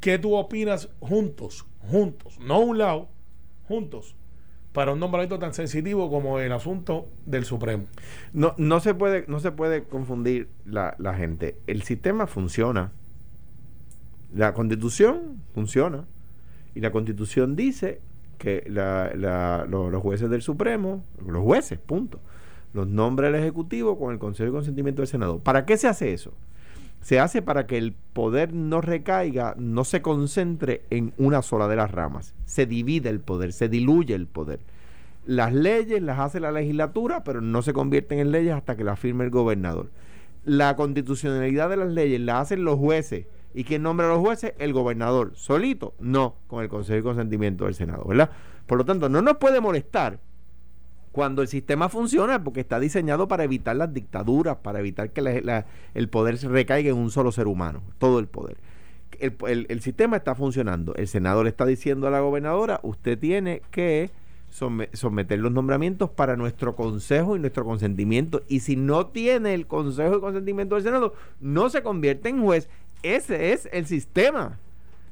¿Qué 0.00 0.18
tú 0.18 0.34
opinas 0.34 0.88
juntos? 0.98 1.64
Juntos, 1.88 2.40
no 2.40 2.54
a 2.54 2.58
un 2.58 2.78
lado, 2.78 3.08
juntos, 3.68 4.16
para 4.72 4.92
un 4.92 5.00
nombramiento 5.00 5.38
tan 5.38 5.52
sensitivo 5.52 6.10
como 6.10 6.38
el 6.38 6.52
asunto 6.52 7.08
del 7.26 7.44
Supremo. 7.44 7.84
No, 8.32 8.54
no 8.56 8.80
se 8.80 8.94
puede, 8.94 9.24
no 9.28 9.38
se 9.40 9.52
puede 9.52 9.84
confundir 9.84 10.48
la, 10.64 11.14
gente. 11.14 11.56
El 11.66 11.82
sistema 11.82 12.26
funciona. 12.26 12.92
La 14.34 14.54
constitución 14.54 15.42
funciona. 15.54 16.04
Y 16.74 16.80
la 16.80 16.90
constitución 16.90 17.54
dice 17.54 18.00
que 18.38 18.64
los 18.68 20.02
jueces 20.02 20.30
del 20.30 20.40
Supremo, 20.40 21.04
los 21.26 21.42
jueces, 21.42 21.78
punto, 21.78 22.18
los 22.72 22.88
nombra 22.88 23.28
el 23.28 23.34
Ejecutivo 23.34 23.98
con 23.98 24.12
el 24.12 24.18
Consejo 24.18 24.46
de 24.46 24.52
Consentimiento 24.52 25.02
del 25.02 25.08
Senado. 25.08 25.38
¿Para 25.38 25.66
qué 25.66 25.76
se 25.76 25.86
hace 25.86 26.14
eso? 26.14 26.32
Se 27.02 27.18
hace 27.18 27.42
para 27.42 27.66
que 27.66 27.78
el 27.78 27.92
poder 27.92 28.54
no 28.54 28.80
recaiga, 28.80 29.54
no 29.58 29.84
se 29.84 30.02
concentre 30.02 30.82
en 30.90 31.12
una 31.18 31.42
sola 31.42 31.66
de 31.66 31.76
las 31.76 31.90
ramas. 31.90 32.34
Se 32.46 32.64
divide 32.64 33.10
el 33.10 33.20
poder, 33.20 33.52
se 33.52 33.68
diluye 33.68 34.14
el 34.14 34.28
poder. 34.28 34.60
Las 35.26 35.52
leyes 35.52 36.00
las 36.00 36.20
hace 36.20 36.38
la 36.40 36.52
legislatura, 36.52 37.24
pero 37.24 37.40
no 37.40 37.62
se 37.62 37.72
convierten 37.72 38.20
en 38.20 38.30
leyes 38.30 38.54
hasta 38.54 38.76
que 38.76 38.84
las 38.84 38.98
firme 38.98 39.24
el 39.24 39.30
gobernador. 39.30 39.90
La 40.44 40.76
constitucionalidad 40.76 41.68
de 41.70 41.76
las 41.76 41.88
leyes 41.88 42.20
la 42.20 42.40
hacen 42.40 42.64
los 42.64 42.78
jueces. 42.78 43.26
¿Y 43.54 43.64
quién 43.64 43.82
nombra 43.82 44.06
a 44.06 44.10
los 44.10 44.20
jueces? 44.20 44.54
El 44.58 44.72
gobernador. 44.72 45.32
¿Solito? 45.34 45.94
No, 46.00 46.36
con 46.46 46.62
el 46.62 46.68
Consejo 46.68 46.96
de 46.96 47.02
Consentimiento 47.02 47.66
del 47.66 47.74
Senado, 47.74 48.04
¿verdad? 48.04 48.30
Por 48.66 48.78
lo 48.78 48.84
tanto, 48.84 49.08
no 49.08 49.22
nos 49.22 49.36
puede 49.38 49.60
molestar 49.60 50.18
cuando 51.12 51.42
el 51.42 51.48
sistema 51.48 51.88
funciona 51.88 52.42
porque 52.42 52.60
está 52.60 52.80
diseñado 52.80 53.28
para 53.28 53.44
evitar 53.44 53.76
las 53.76 53.92
dictaduras, 53.92 54.56
para 54.56 54.80
evitar 54.80 55.10
que 55.10 55.20
la- 55.20 55.66
el 55.94 56.08
poder 56.08 56.38
se 56.38 56.48
recaiga 56.48 56.90
en 56.90 56.96
un 56.96 57.10
solo 57.10 57.30
ser 57.32 57.46
humano, 57.46 57.82
todo 57.98 58.18
el 58.18 58.26
poder. 58.26 58.56
El, 59.20 59.36
el- 59.46 59.66
el 59.68 59.80
sistema 59.82 60.16
está 60.16 60.34
funcionando. 60.34 60.94
El 60.94 61.06
Senado 61.06 61.44
le 61.44 61.50
está 61.50 61.66
diciendo 61.66 62.06
a 62.06 62.10
la 62.10 62.20
gobernadora, 62.20 62.80
usted 62.82 63.18
tiene 63.18 63.60
que 63.70 64.10
some- 64.50 64.88
someter 64.94 65.38
los 65.38 65.52
nombramientos 65.52 66.08
para 66.10 66.36
nuestro 66.36 66.74
consejo 66.74 67.36
y 67.36 67.38
nuestro 67.40 67.64
consentimiento. 67.64 68.42
Y 68.48 68.60
si 68.60 68.74
no 68.76 69.06
tiene 69.08 69.52
el 69.54 69.66
consejo 69.66 70.16
y 70.16 70.20
consentimiento 70.20 70.74
del 70.76 70.84
Senado, 70.84 71.14
no 71.40 71.68
se 71.68 71.82
convierte 71.82 72.30
en 72.30 72.42
juez. 72.42 72.68
Ese 73.02 73.52
es 73.52 73.68
el 73.72 73.84
sistema. 73.86 74.58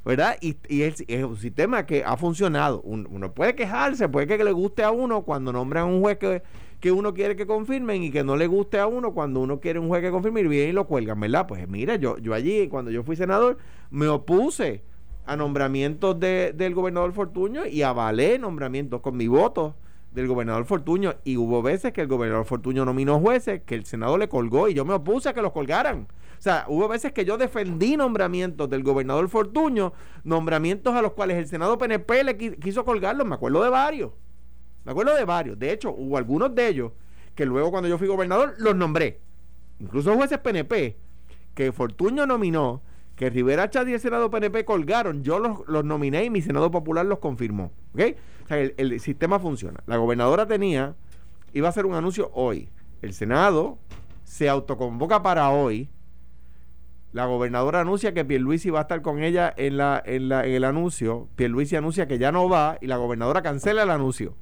¿Verdad? 0.05 0.37
Y, 0.41 0.57
y 0.69 0.83
es, 0.83 1.05
es 1.09 1.25
un 1.25 1.37
sistema 1.37 1.87
que 1.87 2.05
ha 2.05 2.17
funcionado. 2.17 2.81
Un- 2.83 3.07
uno 3.11 3.33
puede 3.33 3.55
quejarse, 3.55 4.09
puede 4.09 4.27
que 4.27 4.43
le 4.45 4.53
guste 4.53 4.83
a 4.83 4.91
uno 4.91 5.23
cuando 5.23 5.53
nombran 5.53 5.87
un 5.87 6.01
juez 6.01 6.19
que, 6.19 6.43
que 6.81 6.91
uno 6.93 7.13
quiere 7.15 7.37
que 7.37 7.47
confirmen 7.47 8.03
y 8.03 8.11
que 8.11 8.25
no 8.25 8.37
le 8.37 8.47
guste 8.47 8.79
a 8.79 8.87
uno 8.87 9.13
cuando 9.13 9.41
uno 9.41 9.61
quiere 9.61 9.79
un 9.79 9.89
juez 9.89 10.03
que 10.03 10.11
confirme 10.11 10.41
y 10.43 10.55
y 10.61 10.73
lo 10.73 10.87
cuelgan, 10.87 11.21
¿verdad? 11.21 11.47
Pues 11.47 11.69
mira, 11.69 11.97
yo, 11.97 12.17
yo 12.19 12.35
allí, 12.35 12.69
cuando 12.69 12.91
yo 12.91 13.03
fui 13.03 13.17
senador, 13.17 13.59
me 13.91 14.09
opuse 14.09 14.83
a 15.27 15.37
nombramientos 15.37 16.19
de- 16.19 16.53
del 16.55 16.75
gobernador 16.75 17.13
Fortuño 17.13 17.67
y 17.67 17.83
avalé 17.83 18.39
nombramientos 18.39 19.01
con 19.01 19.17
mi 19.17 19.27
voto 19.29 19.75
del 20.13 20.27
gobernador 20.27 20.65
Fortuño 20.65 21.15
y 21.23 21.37
hubo 21.37 21.63
veces 21.63 21.93
que 21.93 22.01
el 22.01 22.09
gobernador 22.09 22.45
Fortuño 22.47 22.85
nominó 22.85 23.21
jueces 23.21 23.61
que 23.65 23.75
el 23.77 23.85
Senado 23.85 24.19
le 24.19 24.29
colgó 24.29 24.69
y 24.69 24.75
yo 24.75 24.85
me 24.85 24.95
opuse 24.95 25.29
a 25.29 25.35
que 25.35 25.43
los 25.43 25.53
colgaran. 25.53 26.09
O 26.41 26.43
sea, 26.43 26.65
hubo 26.69 26.89
veces 26.89 27.13
que 27.13 27.27
yo 27.27 27.37
defendí 27.37 27.99
nombramientos 27.99 28.69
del 28.71 28.83
gobernador 28.83 29.29
Fortuño, 29.29 29.93
nombramientos 30.25 30.95
a 30.95 31.03
los 31.03 31.13
cuales 31.13 31.37
el 31.37 31.47
Senado 31.47 31.77
PNP 31.77 32.25
le 32.25 32.39
qui- 32.39 32.59
quiso 32.59 32.83
colgarlos, 32.83 33.27
me 33.27 33.35
acuerdo 33.35 33.63
de 33.63 33.69
varios. 33.69 34.13
Me 34.87 34.93
acuerdo 34.93 35.15
de 35.15 35.25
varios. 35.27 35.59
De 35.59 35.71
hecho, 35.71 35.93
hubo 35.93 36.17
algunos 36.17 36.55
de 36.55 36.67
ellos 36.67 36.93
que 37.35 37.45
luego 37.45 37.71
cuando 37.71 37.91
yo 37.91 37.99
fui 37.99 38.09
gobernador 38.09 38.55
los 38.57 38.75
nombré. 38.75 39.21
Incluso 39.81 40.15
jueces 40.17 40.39
PNP 40.39 40.97
que 41.55 41.73
Fortuño 41.73 42.25
nominó, 42.27 42.81
que 43.17 43.29
Rivera 43.29 43.69
Chad 43.69 43.87
y 43.89 43.93
el 43.93 44.01
Senado 44.01 44.31
PNP 44.31 44.65
colgaron, 44.65 45.23
yo 45.23 45.39
los, 45.39 45.59
los 45.69 45.85
nominé 45.85 46.25
y 46.25 46.31
mi 46.31 46.41
Senado 46.41 46.71
Popular 46.71 47.05
los 47.05 47.19
confirmó. 47.19 47.71
¿Ok? 47.93 48.01
O 48.45 48.49
sea, 48.49 48.59
el, 48.59 48.73
el 48.79 48.99
sistema 49.01 49.39
funciona. 49.39 49.81
La 49.87 49.99
gobernadora 49.99 50.47
tenía, 50.47 50.95
iba 51.53 51.69
a 51.69 51.71
hacer 51.71 51.85
un 51.85 51.93
anuncio 51.95 52.31
hoy. 52.33 52.71
El 53.03 53.13
Senado 53.13 53.77
se 54.25 54.49
autoconvoca 54.49 55.23
para 55.23 55.51
hoy. 55.51 55.91
La 57.13 57.27
gobernadora 57.27 57.81
anuncia 57.81 58.15
que 58.15 58.25
Pierluisi 58.25 58.71
va 58.71 58.81
a 58.81 58.83
estar 58.83 59.03
con 59.03 59.23
ella 59.23 59.53
en, 59.57 59.77
la, 59.77 60.01
en, 60.05 60.29
la, 60.29 60.47
en 60.47 60.53
el 60.55 60.65
anuncio. 60.65 61.29
Pierluisi 61.37 61.77
anuncia 61.77 62.07
que 62.07 62.19
ya 62.19 62.31
no 62.33 62.49
va 62.49 62.79
y 62.81 62.87
la 62.87 62.97
gobernadora 62.99 63.43
cancela 63.43 63.83
el 63.83 63.91
anuncio. 63.91 64.37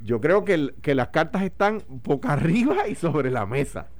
Yo 0.00 0.20
creo 0.20 0.44
que, 0.44 0.74
que 0.82 0.94
las 0.94 1.08
cartas 1.08 1.42
están 1.42 1.82
boca 1.88 2.32
arriba 2.32 2.88
y 2.88 2.94
sobre 2.94 3.30
la 3.30 3.46
mesa. 3.46 3.90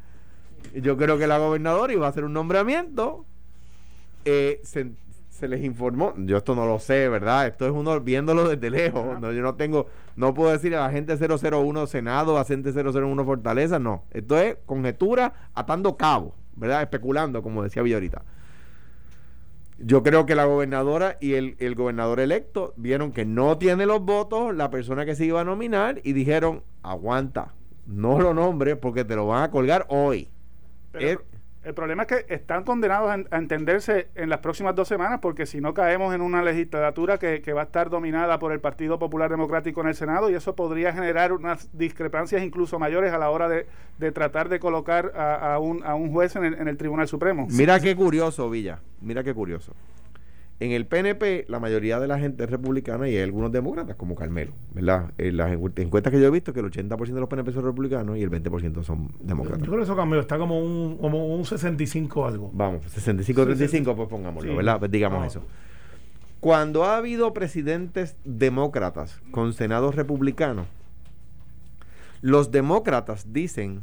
Yo 0.75 0.97
creo 0.97 1.19
que 1.19 1.27
la 1.27 1.39
gobernadora 1.39 1.93
iba 1.93 2.07
a 2.07 2.11
hacer 2.11 2.25
un 2.25 2.33
nombramiento. 2.33 3.27
eh, 4.25 4.61
se, 4.65 4.93
se 5.29 5.49
les 5.49 5.63
informó. 5.65 6.15
Yo 6.19 6.37
esto 6.39 6.55
no 6.55 6.67
lo 6.67 6.79
sé, 6.79 7.09
¿verdad? 7.09 7.47
Esto 7.47 7.67
es 7.67 7.73
uno 7.73 8.01
viéndolo 8.01 8.49
desde 8.49 8.71
lejos. 8.71 9.21
No, 9.21 9.33
yo 9.33 9.43
no 9.43 9.55
tengo, 9.57 9.87
no 10.17 10.35
puedo 10.35 10.51
decir 10.53 10.75
a 10.77 10.83
la 10.87 10.91
gente 10.91 11.17
001 11.17 11.87
Senado, 11.87 12.39
a 12.39 12.45
gente 12.45 12.73
001 12.73 13.25
Fortaleza, 13.25 13.79
no. 13.79 14.05
Esto 14.13 14.39
es 14.39 14.57
conjetura 14.67 15.51
atando 15.55 15.97
cabos, 15.97 16.35
¿verdad? 16.57 16.83
Especulando, 16.83 17.43
como 17.43 17.63
decía 17.63 17.83
Villorita. 17.83 18.23
Yo 19.79 20.03
creo 20.03 20.27
que 20.27 20.35
la 20.35 20.45
gobernadora 20.45 21.17
y 21.21 21.35
el, 21.35 21.57
el 21.59 21.75
gobernador 21.75 22.21
electo 22.21 22.73
vieron 22.77 23.11
que 23.13 23.25
no 23.25 23.59
tiene 23.59 23.87
los 23.87 24.05
votos 24.05 24.55
la 24.55 24.71
persona 24.71 25.05
que 25.05 25.17
se 25.17 25.25
iba 25.25 25.41
a 25.41 25.45
nominar 25.45 26.01
y 26.05 26.13
dijeron, 26.13 26.63
aguanta, 26.83 27.53
no 27.87 28.21
lo 28.21 28.33
nombres 28.33 28.77
porque 28.77 29.05
te 29.05 29.17
lo 29.17 29.27
van 29.27 29.43
a 29.43 29.51
colgar 29.51 29.87
hoy. 29.89 30.29
Pero 30.93 31.23
el 31.65 31.75
problema 31.75 32.03
es 32.03 32.09
que 32.09 32.35
están 32.35 32.65
condenados 32.65 33.11
a, 33.11 33.15
en- 33.15 33.29
a 33.31 33.39
entenderse 33.39 34.09
en 34.15 34.29
las 34.29 34.41
próximas 34.41 34.75
dos 34.75 34.89
semanas 34.89 35.21
porque 35.23 35.47
si 35.47 35.61
no 35.61 35.75
caemos 35.75 36.15
en 36.15 36.21
una 36.21 36.43
legislatura 36.43 37.19
que, 37.19 37.41
va 37.53 37.61
a 37.61 37.65
estar 37.65 37.89
dominada 37.91 38.39
por 38.39 38.53
el 38.53 38.61
Partido 38.61 38.99
Popular 38.99 39.31
Democrático 39.31 39.81
en 39.81 39.89
el 39.89 39.95
Senado 39.95 40.29
y 40.31 40.35
eso 40.35 40.57
podría 40.57 40.93
generar 40.93 41.33
unas 41.33 41.69
discrepancias 41.77 42.43
incluso 42.43 42.79
mayores 42.79 43.13
a 43.13 43.19
la 43.19 43.31
hora 43.31 43.49
de, 43.49 43.67
de 43.99 44.13
tratar 44.13 44.49
de 44.49 44.59
colocar 44.59 45.13
a, 45.17 45.55
a 45.55 45.59
un, 45.59 45.85
a 45.85 45.95
un 45.95 46.11
juez 46.13 46.35
en 46.37 46.45
el, 46.45 46.55
en 46.55 46.69
el 46.69 46.77
Tribunal 46.77 47.07
Supremo. 47.09 47.47
Mira 47.51 47.79
qué 47.81 47.95
curioso, 47.95 48.51
Villa. 48.51 48.81
Mira 49.01 49.23
qué 49.23 49.33
curioso. 49.35 49.73
En 50.65 50.71
el 50.73 50.87
PNP, 50.87 51.47
la 51.49 51.59
mayoría 51.59 51.99
de 51.99 52.07
la 52.07 52.19
gente 52.19 52.45
es 52.45 52.51
republicana 52.51 53.09
y 53.09 53.17
hay 53.17 53.23
algunos 53.23 53.51
demócratas, 53.51 53.97
como 53.97 54.15
Carmelo, 54.15 54.53
¿verdad? 54.75 55.11
En 55.19 55.37
las 55.37 55.51
encu- 55.51 55.73
encuestas 55.81 56.13
que 56.13 56.21
yo 56.21 56.27
he 56.27 56.31
visto, 56.31 56.53
que 56.53 56.61
el 56.61 56.67
80% 56.67 57.15
de 57.15 57.21
los 57.21 57.29
PNP 57.29 57.53
son 57.53 57.65
republicanos 57.65 58.17
y 58.17 58.23
el 58.23 58.31
20% 58.31 58.85
son 58.85 59.09
Yo 59.09 59.15
demócratas. 59.23 59.63
creo 59.67 59.77
que 59.79 59.83
eso 59.83 59.97
cambió, 59.97 60.21
está 60.21 60.39
como 60.39 60.61
un, 60.63 60.99
como 60.99 61.35
un 61.35 61.45
65 61.45 62.27
algo. 62.27 62.51
Vamos, 62.55 62.85
65-35, 62.87 63.97
pues 63.97 64.09
pongámoslo, 64.09 64.51
Sí. 64.53 64.57
¿verdad? 64.57 64.79
Pues 64.79 64.91
digamos 64.91 65.23
Ah. 65.23 65.27
eso. 65.27 65.43
Cuando 66.39 66.85
ha 66.85 66.97
habido 66.97 67.33
presidentes 67.35 68.17
demócratas 68.25 69.21
con 69.31 69.53
senados 69.55 69.95
republicanos, 69.97 70.67
Los 72.21 72.53
demócratas 72.53 73.33
dicen 73.33 73.81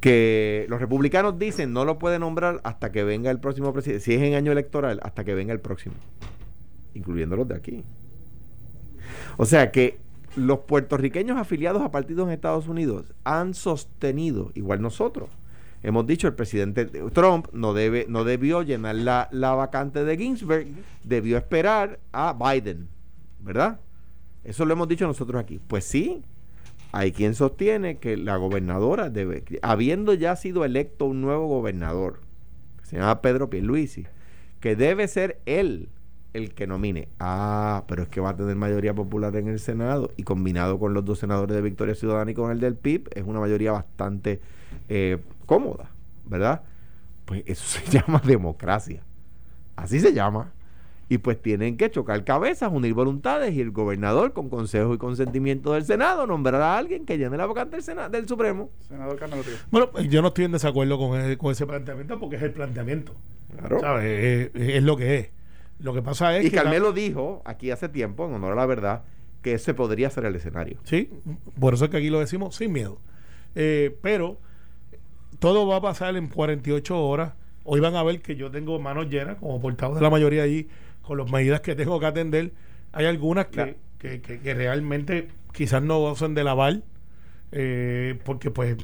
que 0.00 0.66
los 0.68 0.80
republicanos 0.80 1.38
dicen 1.38 1.72
no 1.72 1.84
lo 1.84 1.98
puede 1.98 2.18
nombrar 2.18 2.60
hasta 2.64 2.92
que 2.92 3.04
venga 3.04 3.30
el 3.30 3.40
próximo 3.40 3.72
presidente, 3.72 4.04
si 4.04 4.14
es 4.14 4.22
en 4.22 4.34
año 4.34 4.52
electoral, 4.52 5.00
hasta 5.02 5.24
que 5.24 5.34
venga 5.34 5.52
el 5.52 5.60
próximo, 5.60 5.96
incluyendo 6.94 7.36
los 7.36 7.48
de 7.48 7.56
aquí. 7.56 7.84
O 9.36 9.46
sea 9.46 9.70
que 9.70 9.98
los 10.36 10.60
puertorriqueños 10.60 11.36
afiliados 11.36 11.82
a 11.82 11.90
partidos 11.90 12.28
en 12.28 12.34
Estados 12.34 12.68
Unidos 12.68 13.12
han 13.24 13.54
sostenido, 13.54 14.52
igual 14.54 14.80
nosotros, 14.80 15.30
hemos 15.82 16.06
dicho 16.06 16.26
el 16.26 16.34
presidente 16.34 16.86
Trump 17.12 17.48
no 17.52 17.72
debe 17.72 18.06
no 18.08 18.24
debió 18.24 18.62
llenar 18.62 18.96
la, 18.96 19.28
la 19.32 19.54
vacante 19.54 20.04
de 20.04 20.16
Ginsburg, 20.16 20.66
debió 21.02 21.36
esperar 21.36 21.98
a 22.12 22.34
Biden, 22.34 22.88
¿verdad? 23.40 23.80
Eso 24.44 24.64
lo 24.64 24.72
hemos 24.72 24.88
dicho 24.88 25.06
nosotros 25.06 25.40
aquí. 25.40 25.60
Pues 25.66 25.84
sí, 25.84 26.22
hay 26.92 27.12
quien 27.12 27.34
sostiene 27.34 27.98
que 27.98 28.16
la 28.16 28.36
gobernadora 28.36 29.10
debe, 29.10 29.44
habiendo 29.62 30.14
ya 30.14 30.36
sido 30.36 30.64
electo 30.64 31.04
un 31.06 31.20
nuevo 31.20 31.46
gobernador, 31.46 32.20
que 32.80 32.86
se 32.86 32.96
llama 32.96 33.20
Pedro 33.20 33.50
Pierluisi, 33.50 34.06
que 34.60 34.76
debe 34.76 35.06
ser 35.08 35.40
él 35.46 35.88
el 36.32 36.54
que 36.54 36.66
nomine. 36.66 37.08
Ah, 37.18 37.84
pero 37.88 38.02
es 38.02 38.08
que 38.08 38.20
va 38.20 38.30
a 38.30 38.36
tener 38.36 38.56
mayoría 38.56 38.94
popular 38.94 39.34
en 39.36 39.48
el 39.48 39.58
Senado 39.58 40.10
y 40.16 40.22
combinado 40.22 40.78
con 40.78 40.94
los 40.94 41.04
dos 41.04 41.18
senadores 41.18 41.54
de 41.54 41.62
Victoria 41.62 41.94
Ciudadana 41.94 42.30
y 42.30 42.34
con 42.34 42.50
el 42.50 42.60
del 42.60 42.76
PIB, 42.76 43.08
es 43.14 43.24
una 43.24 43.40
mayoría 43.40 43.72
bastante 43.72 44.40
eh, 44.88 45.18
cómoda, 45.46 45.90
¿verdad? 46.24 46.62
Pues 47.24 47.42
eso 47.46 47.64
se 47.80 47.90
llama 47.90 48.22
democracia. 48.24 49.02
Así 49.76 50.00
se 50.00 50.12
llama 50.12 50.52
y 51.10 51.18
pues 51.18 51.40
tienen 51.40 51.76
que 51.78 51.90
chocar 51.90 52.22
cabezas, 52.24 52.70
unir 52.72 52.92
voluntades 52.94 53.54
y 53.54 53.60
el 53.60 53.70
gobernador 53.70 54.32
con 54.34 54.50
consejo 54.50 54.92
y 54.94 54.98
consentimiento 54.98 55.72
del 55.72 55.84
Senado 55.84 56.26
nombrará 56.26 56.74
a 56.74 56.78
alguien 56.78 57.06
que 57.06 57.16
llene 57.16 57.36
la 57.38 57.46
vacante 57.46 57.76
del, 57.76 57.82
Senado, 57.82 58.10
del 58.10 58.28
Supremo. 58.28 58.68
Senador. 58.86 59.18
Bueno, 59.70 59.90
pues, 59.90 60.08
yo 60.08 60.20
no 60.20 60.28
estoy 60.28 60.44
en 60.44 60.52
desacuerdo 60.52 60.98
con, 60.98 61.18
ese- 61.18 61.38
con 61.38 61.50
ese 61.52 61.66
planteamiento 61.66 62.18
porque 62.20 62.36
es 62.36 62.42
el 62.42 62.52
planteamiento. 62.52 63.14
Claro. 63.58 63.80
¿sabes? 63.80 64.50
Es, 64.54 64.60
es- 64.62 64.74
es 64.76 64.82
lo 64.82 64.96
que 64.98 65.16
es. 65.18 65.30
Lo 65.80 65.94
que 65.94 66.02
pasa 66.02 66.36
es 66.36 66.44
Y 66.44 66.50
que 66.50 66.56
la- 66.56 66.64
Carmelo 66.64 66.92
dijo 66.92 67.40
aquí 67.46 67.70
hace 67.70 67.88
tiempo, 67.88 68.26
en 68.26 68.34
honor 68.34 68.52
a 68.52 68.56
la 68.56 68.66
verdad, 68.66 69.02
que 69.40 69.54
ese 69.54 69.72
podría 69.72 70.10
ser 70.10 70.24
el 70.26 70.34
escenario. 70.36 70.78
Sí, 70.84 71.08
por 71.58 71.72
eso 71.72 71.84
es 71.86 71.90
que 71.90 71.96
aquí 71.96 72.10
lo 72.10 72.18
decimos 72.20 72.56
sin 72.56 72.72
miedo. 72.72 72.98
Eh, 73.54 73.96
pero 74.02 74.36
todo 75.38 75.66
va 75.66 75.76
a 75.76 75.80
pasar 75.80 76.16
en 76.16 76.28
48 76.28 77.00
horas. 77.02 77.32
Hoy 77.64 77.80
van 77.80 77.94
a 77.96 78.02
ver 78.02 78.20
que 78.22 78.34
yo 78.36 78.50
tengo 78.50 78.78
manos 78.78 79.08
llenas, 79.08 79.36
como 79.38 79.60
portavoz 79.60 79.96
de 79.96 80.02
la 80.02 80.10
mayoría 80.10 80.42
allí, 80.42 80.68
con 81.08 81.16
las 81.18 81.30
medidas 81.32 81.62
que 81.62 81.74
tengo 81.74 81.98
que 81.98 82.04
atender. 82.06 82.52
Hay 82.92 83.06
algunas 83.06 83.46
que, 83.46 83.52
Claro. 83.52 83.74
que, 83.98 84.20
que- 84.20 84.38
que 84.40 84.54
realmente 84.54 85.28
quizás 85.52 85.82
no 85.82 85.98
gocen 86.00 86.34
de 86.34 86.44
lavar, 86.44 86.82
eh, 87.50 88.18
porque 88.24 88.50
pues 88.50 88.76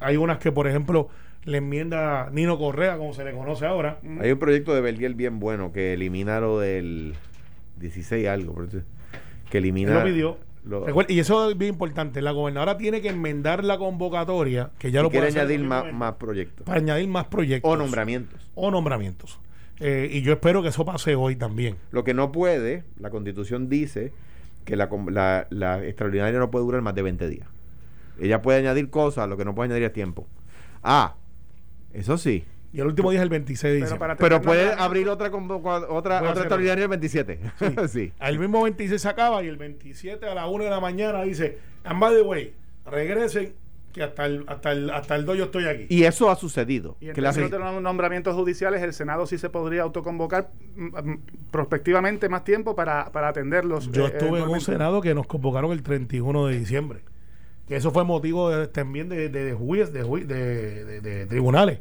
hay 0.00 0.16
unas 0.16 0.38
que, 0.38 0.50
por 0.52 0.66
ejemplo, 0.66 1.08
le 1.44 1.58
enmienda 1.58 2.28
Nino 2.32 2.58
Correa, 2.58 2.96
como 2.98 3.14
se 3.14 3.24
le 3.24 3.32
conoce 3.32 3.66
ahora. 3.66 4.00
Hay 4.20 4.32
un 4.32 4.38
proyecto 4.38 4.74
de 4.74 4.80
Berliel 4.80 5.14
bien 5.14 5.38
bueno 5.38 5.72
que 5.72 5.94
elimina 5.94 6.40
lo 6.40 6.58
del 6.58 7.14
16 7.78 8.26
algo, 8.28 8.56
que 9.50 9.58
elimina... 9.58 9.92
Él 9.92 9.98
lo 9.98 10.04
pidió. 10.04 10.38
lo- 10.64 10.86
Recuerda- 10.86 11.12
y 11.12 11.18
eso 11.20 11.50
es 11.50 11.56
bien 11.58 11.72
importante. 11.74 12.20
La 12.22 12.32
gobernadora 12.32 12.76
tiene 12.78 13.00
que 13.00 13.10
enmendar 13.10 13.62
la 13.64 13.78
convocatoria, 13.78 14.70
que 14.78 14.90
ya 14.90 15.02
lo 15.02 15.10
quiere 15.10 15.26
puede 15.28 15.38
hacer 15.40 15.42
añadir 15.42 15.66
más, 15.68 15.92
más 15.92 16.14
proyectos. 16.14 16.66
para 16.66 16.78
añadir 16.80 17.08
más 17.08 17.26
proyectos. 17.26 17.70
O 17.70 17.76
nombramientos. 17.76 18.50
O 18.54 18.70
nombramientos. 18.70 19.38
Eh, 19.80 20.08
y 20.10 20.22
yo 20.22 20.32
espero 20.34 20.62
que 20.62 20.68
eso 20.68 20.84
pase 20.84 21.14
hoy 21.16 21.36
también. 21.36 21.76
Lo 21.90 22.04
que 22.04 22.14
no 22.14 22.30
puede, 22.32 22.84
la 22.98 23.10
constitución 23.10 23.68
dice 23.68 24.12
que 24.64 24.76
la, 24.76 24.88
com- 24.88 25.08
la, 25.08 25.46
la 25.50 25.84
extraordinaria 25.84 26.38
no 26.38 26.50
puede 26.50 26.64
durar 26.64 26.80
más 26.82 26.94
de 26.94 27.02
20 27.02 27.28
días. 27.28 27.48
Ella 28.20 28.40
puede 28.42 28.58
añadir 28.60 28.88
cosas, 28.90 29.28
lo 29.28 29.36
que 29.36 29.44
no 29.44 29.54
puede 29.54 29.68
añadir 29.70 29.84
es 29.84 29.92
tiempo. 29.92 30.26
Ah, 30.82 31.16
eso 31.92 32.16
sí. 32.18 32.44
Y 32.72 32.80
el 32.80 32.86
último 32.86 33.10
día 33.10 33.20
es 33.20 33.22
el 33.24 33.28
26 33.30 33.62
de 33.74 33.78
Pero 33.96 34.14
diciembre. 34.14 34.40
puede 34.40 34.72
abrir 34.72 35.08
otra 35.08 35.30
convoca- 35.30 35.86
otra, 35.88 36.18
otra 36.22 36.30
extraordinaria 36.42 36.84
el 36.84 36.88
27. 36.88 37.38
Sí. 37.88 38.12
El 38.20 38.38
mismo 38.38 38.62
26 38.62 39.00
se 39.00 39.08
acaba 39.08 39.42
y 39.44 39.48
el 39.48 39.56
27 39.56 40.26
a 40.26 40.34
la 40.34 40.46
1 40.46 40.64
de 40.64 40.70
la 40.70 40.80
mañana 40.80 41.22
dice, 41.22 41.58
and 41.84 42.00
by 42.00 42.14
the 42.14 42.22
way, 42.22 42.54
regresen 42.86 43.54
que 43.94 44.02
hasta 44.02 44.26
el, 44.26 44.44
hasta 44.48 44.72
el, 44.72 44.90
hasta 44.90 45.14
el 45.16 45.24
2 45.24 45.38
yo 45.38 45.44
estoy 45.44 45.64
aquí. 45.66 45.86
Y 45.88 46.02
eso 46.02 46.28
ha 46.28 46.36
sucedido. 46.36 46.96
Y 47.00 47.08
en 47.08 47.14
que 47.14 47.20
la- 47.22 47.30
términos 47.32 47.52
de 47.52 47.58
los 47.72 47.80
nombramientos 47.80 48.34
judiciales, 48.34 48.82
el 48.82 48.92
Senado 48.92 49.26
sí 49.26 49.38
se 49.38 49.48
podría 49.48 49.82
autoconvocar 49.82 50.50
mm, 50.76 50.84
mm, 51.10 51.20
prospectivamente 51.52 52.28
más 52.28 52.44
tiempo 52.44 52.74
para, 52.74 53.10
para 53.12 53.28
atenderlos. 53.28 53.90
Yo 53.92 54.06
eh, 54.06 54.10
estuve 54.12 54.40
en 54.40 54.48
un. 54.48 54.60
Senado 54.60 55.00
que 55.00 55.14
nos 55.14 55.26
convocaron 55.26 55.70
el 55.72 55.82
31 55.82 56.46
de 56.48 56.58
diciembre. 56.58 57.00
Que 57.68 57.76
eso 57.76 57.92
fue 57.92 58.04
motivo 58.04 58.50
de- 58.50 58.66
también 58.66 59.08
de, 59.08 59.28
de, 59.30 59.44
de, 59.44 59.54
juiz- 59.54 59.90
de, 59.90 60.02
juiz- 60.02 60.26
de- 60.26 60.84
de- 60.84 61.00
de 61.00 61.26
tribunales. 61.26 61.78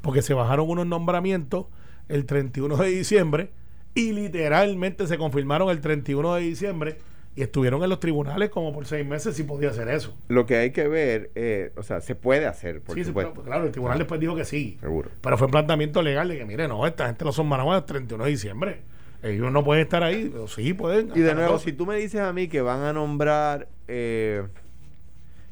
Porque 0.00 0.22
se 0.22 0.32
bajaron 0.34 0.70
unos 0.70 0.86
nombramientos 0.86 1.66
el 2.08 2.24
31 2.26 2.76
de 2.76 2.88
diciembre 2.90 3.50
y 3.92 4.12
literalmente 4.12 5.06
se 5.08 5.18
confirmaron 5.18 5.68
el 5.70 5.80
31 5.80 6.34
de 6.36 6.42
diciembre 6.42 6.98
y 7.36 7.42
estuvieron 7.42 7.82
en 7.82 7.90
los 7.90 8.00
tribunales 8.00 8.48
como 8.48 8.72
por 8.72 8.86
seis 8.86 9.06
meses 9.06 9.36
si 9.36 9.42
podía 9.44 9.68
hacer 9.68 9.88
eso. 9.88 10.16
Lo 10.28 10.46
que 10.46 10.56
hay 10.56 10.70
que 10.70 10.88
ver, 10.88 11.30
eh, 11.34 11.70
o 11.76 11.82
sea, 11.82 12.00
se 12.00 12.14
puede 12.14 12.46
hacer, 12.46 12.80
por 12.80 12.94
Sí, 12.94 13.02
sí, 13.02 13.08
supuesto. 13.08 13.32
pero, 13.34 13.44
claro, 13.44 13.66
el 13.66 13.72
tribunal 13.72 13.98
después 13.98 14.18
dijo 14.18 14.34
que 14.34 14.46
sí. 14.46 14.78
Seguro. 14.80 15.10
Pero 15.20 15.36
fue 15.36 15.46
un 15.46 15.50
planteamiento 15.50 16.00
legal 16.02 16.28
de 16.28 16.38
que, 16.38 16.46
mire, 16.46 16.66
no, 16.66 16.86
esta 16.86 17.06
gente 17.06 17.24
lo 17.26 17.32
son 17.32 17.46
managuas 17.46 17.80
el 17.82 17.84
31 17.84 18.24
de 18.24 18.30
diciembre. 18.30 18.82
Ellos 19.22 19.52
no 19.52 19.62
pueden 19.62 19.82
estar 19.82 20.02
ahí, 20.02 20.30
pero 20.32 20.48
sí 20.48 20.72
pueden. 20.72 21.10
Y 21.14 21.20
de 21.20 21.34
nuevo, 21.34 21.58
si 21.58 21.72
12. 21.72 21.76
tú 21.76 21.84
me 21.86 21.96
dices 21.96 22.20
a 22.22 22.32
mí 22.32 22.48
que 22.48 22.62
van 22.62 22.80
a 22.82 22.92
nombrar, 22.94 23.68
eh, 23.86 24.42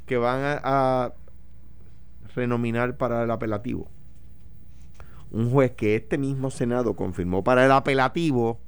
que 0.07 0.17
van 0.17 0.41
a, 0.43 0.61
a 0.63 1.13
renominar 2.35 2.97
para 2.97 3.25
el 3.25 3.31
apelativo, 3.31 3.91
un 5.31 5.51
juez 5.51 5.73
que 5.73 5.97
este 5.97 6.17
mismo 6.17 6.51
Senado 6.51 6.95
confirmó 6.95 7.45
para 7.45 7.65
el 7.67 7.73
apelativo, 7.73 8.59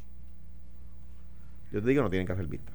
yo 1.73 1.81
te 1.83 1.89
digo, 1.89 2.03
no 2.03 2.11
tienen 2.11 2.27
que 2.27 2.33
hacer 2.35 2.47
vista. 2.47 2.73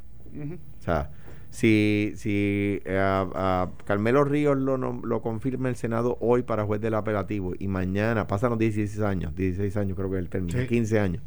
O 0.79 0.83
sea, 0.83 1.11
si, 1.49 2.13
si 2.15 2.81
eh, 2.85 2.97
a, 2.97 3.27
a 3.35 3.69
Carmelo 3.85 4.23
Ríos 4.23 4.57
lo, 4.57 4.77
lo 4.77 5.21
confirma 5.21 5.69
el 5.69 5.75
Senado 5.75 6.17
hoy 6.21 6.43
para 6.43 6.63
juez 6.65 6.79
del 6.81 6.93
apelativo 6.93 7.53
y 7.59 7.67
mañana, 7.67 8.27
pasan 8.27 8.51
los 8.51 8.59
16 8.59 9.01
años, 9.01 9.35
16 9.35 9.75
años 9.77 9.97
creo 9.97 10.09
que 10.09 10.17
es 10.17 10.21
el 10.23 10.29
término, 10.29 10.57
Sí. 10.59 10.67
15 10.67 10.99
años. 10.99 11.23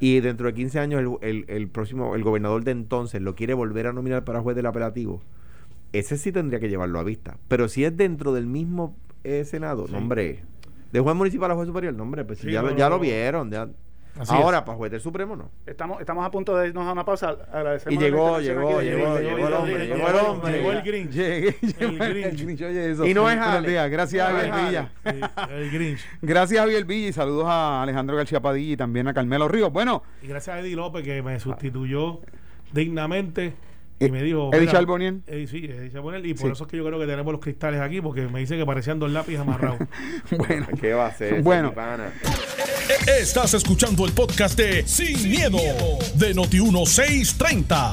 Y 0.00 0.20
dentro 0.20 0.46
de 0.48 0.54
15 0.54 0.78
años 0.80 1.00
el, 1.00 1.28
el- 1.28 1.44
el 1.48 1.68
próximo, 1.68 2.14
el 2.16 2.22
gobernador 2.24 2.64
de 2.64 2.72
entonces 2.72 3.22
lo 3.22 3.34
quiere 3.34 3.54
volver 3.54 3.86
a 3.86 3.92
nominar 3.92 4.24
para 4.24 4.40
juez 4.40 4.54
del 4.56 4.66
apelativo, 4.66 5.22
ese 5.92 6.18
sí 6.18 6.32
tendría 6.32 6.58
que 6.60 6.68
llevarlo 6.68 6.98
a 6.98 7.04
vista. 7.04 7.38
Pero 7.48 7.68
si 7.68 7.84
es 7.84 7.96
dentro 7.96 8.32
del 8.34 8.46
mismo 8.46 8.96
eh, 9.22 9.44
Senado, 9.44 9.86
Sí. 9.86 9.92
no 9.92 9.98
hombre, 9.98 10.42
de 10.92 11.00
juez 11.00 11.16
municipal 11.16 11.50
a 11.50 11.54
juez 11.54 11.68
superior, 11.68 11.94
no 11.94 12.02
hombre, 12.02 12.24
pues 12.24 12.40
Sí, 12.40 12.50
ya, 12.50 12.60
no, 12.62 12.76
ya 12.76 12.88
no, 12.90 12.96
lo 12.96 13.00
vieron. 13.00 13.50
ya. 13.50 13.68
Así 14.18 14.32
Ahora, 14.32 14.58
es. 14.58 14.64
para 14.64 14.76
juez 14.78 14.92
del 14.92 15.00
Supremo 15.00 15.34
no. 15.34 15.50
Estamos, 15.66 15.98
estamos 16.00 16.24
a 16.24 16.30
punto 16.30 16.56
de 16.56 16.68
irnos 16.68 16.86
a 16.86 16.92
una 16.92 17.04
pausa. 17.04 17.36
Agradecemos 17.52 17.94
Y 17.94 17.98
llegó, 18.04 18.38
llegó, 18.40 18.80
llegó, 18.80 19.18
llegó 19.18 19.48
el 19.48 19.52
hombre, 19.54 19.86
Llegó 19.86 20.08
el 20.08 20.14
hombre. 20.16 20.52
Llegó 20.52 20.72
el 20.72 20.82
Grinch. 20.82 21.10
Llegué, 21.10 21.56
El 21.60 21.74
llegó 21.74 22.04
el 22.04 22.10
Grinch. 22.14 22.44
Grinch, 22.44 22.62
oye 22.62 22.90
eso. 22.92 23.06
Y 23.06 23.12
no 23.14 23.28
es 23.28 23.38
Ale. 23.38 23.88
gracias 23.88 24.28
Javier 24.30 24.52
Villa. 24.54 24.92
Sí, 25.04 25.20
el 25.52 25.70
Grinch. 25.72 26.00
Gracias 26.22 26.60
Javier 26.60 26.84
Villa 26.84 27.08
y 27.08 27.12
saludos 27.12 27.46
a 27.48 27.82
Alejandro 27.82 28.16
García 28.16 28.40
Padilla 28.40 28.72
y 28.74 28.76
también 28.76 29.08
a 29.08 29.14
Carmelo 29.14 29.48
Ríos. 29.48 29.72
Bueno, 29.72 30.02
Y 30.22 30.28
gracias 30.28 30.56
a 30.56 30.60
Eddie 30.60 30.76
López 30.76 31.02
que 31.02 31.20
me 31.22 31.40
sustituyó 31.40 32.20
dignamente 32.72 33.54
y 34.04 34.08
Eh, 34.08 34.12
me 34.12 34.22
dijo. 34.22 34.50
Eddie 34.52 34.68
Charbonnier. 34.68 35.14
Eddie, 35.26 35.46
sí, 35.46 35.64
Eddie 35.64 35.90
Charbonnier, 35.92 36.24
Y 36.26 36.34
por 36.34 36.46
Sí. 36.46 36.52
eso 36.52 36.64
es 36.64 36.70
que 36.70 36.76
yo 36.76 36.84
creo 36.86 36.98
que 36.98 37.06
tenemos 37.06 37.32
los 37.32 37.40
cristales 37.40 37.80
aquí 37.80 38.00
porque 38.00 38.22
me 38.28 38.40
dice 38.40 38.56
que 38.56 38.64
parecían 38.66 38.98
dos 38.98 39.10
lápices 39.10 39.40
amarrados. 39.40 39.78
bueno, 40.38 40.66
¿Qué 40.80 40.92
va 40.94 41.06
a 41.06 41.08
hacer? 41.08 41.34
ese 41.34 41.42
Bueno. 41.42 41.72
pana? 41.74 42.12
Estás 43.06 43.54
escuchando 43.54 44.04
el 44.04 44.12
podcast 44.12 44.58
de 44.58 44.86
Sin, 44.86 45.30
miedo, 45.30 45.58
de 46.16 46.34
Noti1630. 46.34 47.92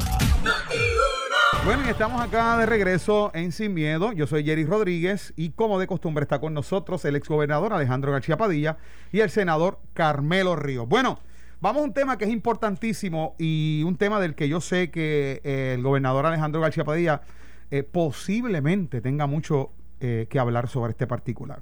bueno, 1.66 1.84
y 1.86 1.90
estamos 1.90 2.22
acá 2.22 2.58
de 2.58 2.66
regreso 2.66 3.32
en 3.34 3.52
Sin 3.52 3.74
Miedo. 3.74 4.12
Yo 4.14 4.28
soy 4.28 4.44
Jerry 4.44 4.66
Rodríguez 4.66 5.34
y 5.38 5.52
como 5.52 5.80
de 5.80 5.88
costumbre 5.88 6.24
está 6.24 6.40
con 6.40 6.54
nosotros 6.54 7.06
el 7.06 7.16
exgobernador 7.16 7.74
Alejandro 7.74 8.12
García 8.12 8.38
Padilla 8.38 8.78
y 9.12 9.20
el 9.22 9.30
senador 9.30 9.80
Carmelo 9.94 10.56
Ríos. 10.56 10.88
Bueno, 10.88 11.20
vamos 11.62 11.84
a 11.84 11.86
un 11.86 11.94
tema 11.94 12.18
que 12.18 12.26
es 12.26 12.32
importantísimo 12.32 13.36
y 13.38 13.84
un 13.86 13.96
tema 13.96 14.20
del 14.20 14.36
que 14.36 14.50
yo 14.50 14.60
sé 14.60 14.90
que 14.90 15.42
eh, 15.44 15.76
el 15.76 15.84
gobernador 15.84 16.26
Alejandro 16.26 16.60
García 16.60 16.84
Padilla 16.84 17.22
eh, 17.70 17.84
posiblemente 17.84 19.00
tenga 19.00 19.28
mucho 19.28 19.72
eh, 20.00 20.28
que 20.30 20.40
hablar 20.40 20.68
sobre 20.68 20.92
este 20.92 21.08
particular. 21.08 21.62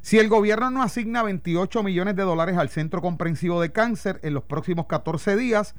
Si 0.00 0.18
el 0.18 0.28
gobierno 0.28 0.70
no 0.70 0.82
asigna 0.82 1.22
28 1.22 1.82
millones 1.82 2.16
de 2.16 2.22
dólares 2.22 2.56
al 2.56 2.68
Centro 2.68 3.02
Comprensivo 3.02 3.60
de 3.60 3.72
Cáncer 3.72 4.18
en 4.22 4.34
los 4.34 4.44
próximos 4.44 4.86
14 4.86 5.36
días, 5.36 5.74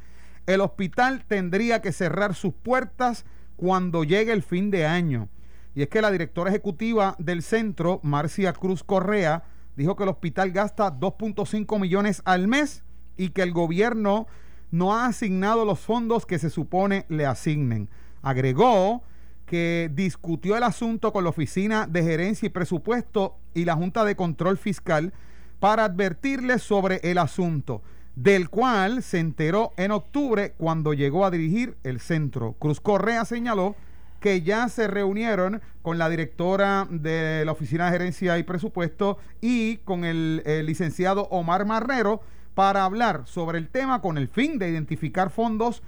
el 0.46 0.62
hospital 0.62 1.25
tendría 1.25 1.82
que 1.82 1.91
cerrar 1.91 2.36
sus 2.36 2.53
puertas 2.53 3.25
cuando 3.55 4.03
llegue 4.03 4.32
el 4.32 4.43
fin 4.43 4.72
de 4.72 4.86
año. 4.86 5.29
Y 5.75 5.82
es 5.82 5.89
que 5.89 6.01
la 6.01 6.12
directora 6.12 6.51
ejecutiva 6.51 7.15
del 7.17 7.41
centro, 7.41 8.00
Marcia 8.03 8.53
Cruz 8.53 8.84
Correa, 8.84 9.43
dijo 9.75 9.96
que 9.96 10.03
el 10.03 10.10
hospital 10.10 10.51
gasta 10.51 10.93
2.5 10.93 11.79
millones 11.79 12.22
al 12.25 12.48
mes 12.48 12.84
y 13.17 13.29
que 13.29 13.43
el 13.43 13.51
gobierno 13.51 14.27
no 14.72 14.96
ha 14.96 15.05
asignado 15.05 15.65
los 15.65 15.79
fondos 15.79 16.25
que 16.25 16.39
se 16.39 16.50
supone 16.50 17.05
le 17.08 17.25
asignen. 17.25 17.89
Agregó 18.22 19.03
que 19.46 19.91
discutió 19.93 20.58
el 20.58 20.63
asunto 20.63 21.13
con 21.13 21.24
la 21.24 21.29
Oficina 21.29 21.86
de 21.86 22.01
Gerencia 22.01 22.48
y 22.48 22.50
Presupuesto 22.50 23.36
y 23.53 23.65
la 23.65 23.75
Junta 23.75 24.03
de 24.03 24.15
Control 24.15 24.58
Fiscal 24.58 25.13
para 25.60 25.86
advertirles 25.86 26.63
sobre 26.63 27.00
el 27.03 27.20
asunto, 27.20 27.84
del 28.15 28.50
cual 28.50 29.03
se 29.03 29.20
enteró 29.20 29.74
en 29.77 29.91
octubre 29.91 30.53
cuando 30.58 30.93
llegó 30.93 31.25
a 31.25 31.32
dirigir 31.32 31.77
el 31.84 32.00
centro. 32.00 32.53
Cruz 32.53 32.82
Correa 32.82 33.25
señaló 33.25 33.75
que 34.20 34.41
ya 34.41 34.70
se 34.70 34.88
reunieron 34.88 35.62
con 35.82 35.98
la 35.98 36.10
directora 36.10 36.88
de 36.89 37.43
la 37.46 37.51
Oficina 37.51 37.86
de 37.86 37.91
Gerencia 37.91 38.39
y 38.39 38.43
Presupuesto 38.43 39.20
y 39.39 39.77
con 39.77 40.03
el, 40.03 40.41
el 40.46 40.65
licenciado 40.65 41.27
Omar 41.29 41.65
Marrero 41.65 42.22
para 42.55 42.86
hablar 42.86 43.24
sobre 43.25 43.57
el 43.57 43.67
tema 43.69 44.01
con 44.01 44.17
el 44.17 44.27
fin 44.27 44.60
de 44.60 44.69
identificar 44.69 45.29
fondos 45.29 45.81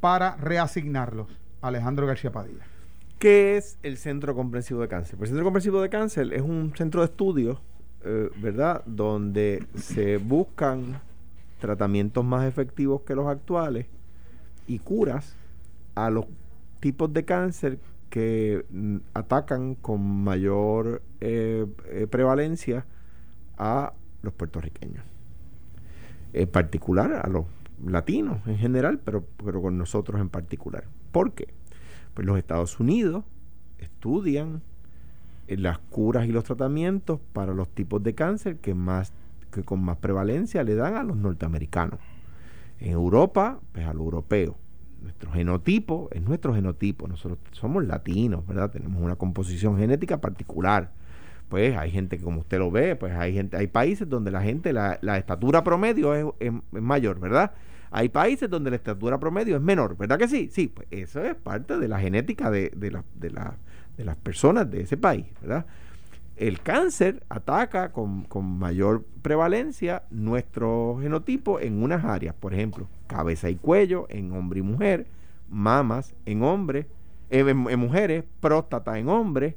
para 0.00 0.36
reasignarlos. 0.36 1.28
Alejandro 1.60 2.06
García 2.06 2.30
Padilla. 2.30 2.64
¿Qué 3.18 3.56
es 3.56 3.78
el 3.82 3.96
Centro 3.96 4.34
Comprensivo 4.34 4.80
de 4.80 4.88
Cáncer? 4.88 5.18
Pues 5.18 5.30
el 5.30 5.34
Centro 5.34 5.46
Comprensivo 5.46 5.82
de 5.82 5.88
Cáncer 5.88 6.32
es 6.32 6.42
un 6.42 6.72
centro 6.76 7.00
de 7.00 7.06
estudio, 7.06 7.60
eh, 8.04 8.30
¿verdad? 8.36 8.84
Donde 8.86 9.66
se 9.74 10.18
buscan 10.18 11.00
tratamientos 11.60 12.24
más 12.24 12.46
efectivos 12.46 13.02
que 13.02 13.16
los 13.16 13.26
actuales 13.26 13.86
y 14.68 14.78
curas 14.78 15.34
a 15.96 16.10
los 16.10 16.26
tipos 16.78 17.12
de 17.12 17.24
cáncer 17.24 17.80
que 18.10 18.64
mm, 18.70 18.98
atacan 19.14 19.74
con 19.74 20.00
mayor 20.00 21.02
eh, 21.20 21.66
eh, 21.86 22.06
prevalencia 22.08 22.86
a 23.56 23.92
los 24.22 24.32
puertorriqueños. 24.32 25.04
En 26.32 26.48
particular 26.48 27.12
a 27.12 27.28
los 27.28 27.46
latinos 27.84 28.46
en 28.46 28.58
general, 28.58 29.00
pero, 29.04 29.24
pero 29.44 29.62
con 29.62 29.78
nosotros 29.78 30.20
en 30.20 30.28
particular. 30.28 30.84
¿Por 31.12 31.32
qué? 31.32 31.48
Pues 32.14 32.26
los 32.26 32.38
Estados 32.38 32.78
Unidos 32.80 33.24
estudian 33.78 34.62
eh, 35.46 35.56
las 35.56 35.78
curas 35.78 36.26
y 36.26 36.32
los 36.32 36.44
tratamientos 36.44 37.20
para 37.32 37.54
los 37.54 37.68
tipos 37.68 38.02
de 38.02 38.14
cáncer 38.14 38.56
que 38.58 38.74
más 38.74 39.12
que 39.52 39.62
con 39.62 39.82
más 39.82 39.96
prevalencia 39.96 40.62
le 40.62 40.74
dan 40.74 40.96
a 40.96 41.02
los 41.02 41.16
norteamericanos. 41.16 42.00
En 42.80 42.92
Europa, 42.92 43.60
pues 43.72 43.86
a 43.86 43.92
los 43.92 44.02
europeos. 44.02 44.56
Nuestro 45.00 45.30
genotipo 45.32 46.08
es 46.12 46.22
nuestro 46.22 46.54
genotipo. 46.54 47.08
Nosotros 47.08 47.38
somos 47.52 47.84
latinos, 47.84 48.46
¿verdad? 48.46 48.70
Tenemos 48.70 49.02
una 49.02 49.16
composición 49.16 49.78
genética 49.78 50.20
particular. 50.20 50.92
Pues 51.48 51.76
hay 51.76 51.90
gente 51.90 52.18
que, 52.18 52.24
como 52.24 52.40
usted 52.40 52.58
lo 52.58 52.70
ve, 52.70 52.94
pues 52.94 53.14
hay 53.14 53.32
gente, 53.32 53.56
hay 53.56 53.68
países 53.68 54.08
donde 54.08 54.30
la 54.30 54.42
gente, 54.42 54.72
la, 54.72 54.98
estatura 55.16 55.64
promedio 55.64 56.34
es, 56.38 56.52
mayor, 56.72 57.18
¿verdad? 57.20 57.52
Hay 57.90 58.10
países 58.10 58.50
donde 58.50 58.70
la 58.70 58.76
estatura 58.76 59.18
promedio 59.18 59.56
es 59.56 59.62
menor, 59.62 59.96
¿verdad 59.96 60.18
que 60.18 60.28
sí? 60.28 60.50
Sí, 60.52 60.68
pues 60.68 60.86
eso 60.90 61.24
es 61.24 61.34
parte 61.34 61.78
de 61.78 61.88
la 61.88 61.98
genética 61.98 62.50
de, 62.50 62.70
de, 62.76 62.90
de, 63.14 63.30
de 63.96 64.04
las 64.04 64.16
personas 64.16 64.70
de 64.70 64.82
ese 64.82 64.98
país, 64.98 65.26
¿verdad? 65.40 65.64
El 66.36 66.60
cáncer 66.60 67.24
ataca 67.30 67.90
con, 67.90 68.22
con, 68.24 68.58
mayor 68.58 69.04
prevalencia 69.22 70.04
nuestro 70.10 70.98
genotipo 71.00 71.58
en 71.58 71.82
unas 71.82 72.04
áreas, 72.04 72.34
por 72.34 72.54
ejemplo, 72.54 72.86
cabeza 73.08 73.50
y 73.50 73.56
cuello 73.56 74.06
en 74.08 74.30
hombre 74.32 74.60
y 74.60 74.62
mujer, 74.62 75.06
mamas 75.48 76.14
en 76.26 76.42
hombre, 76.44 76.86
eh, 77.30 77.40
en, 77.40 77.68
en, 77.68 77.80
mujeres, 77.80 78.22
próstata 78.40 78.98
en 78.98 79.08
hombre, 79.08 79.56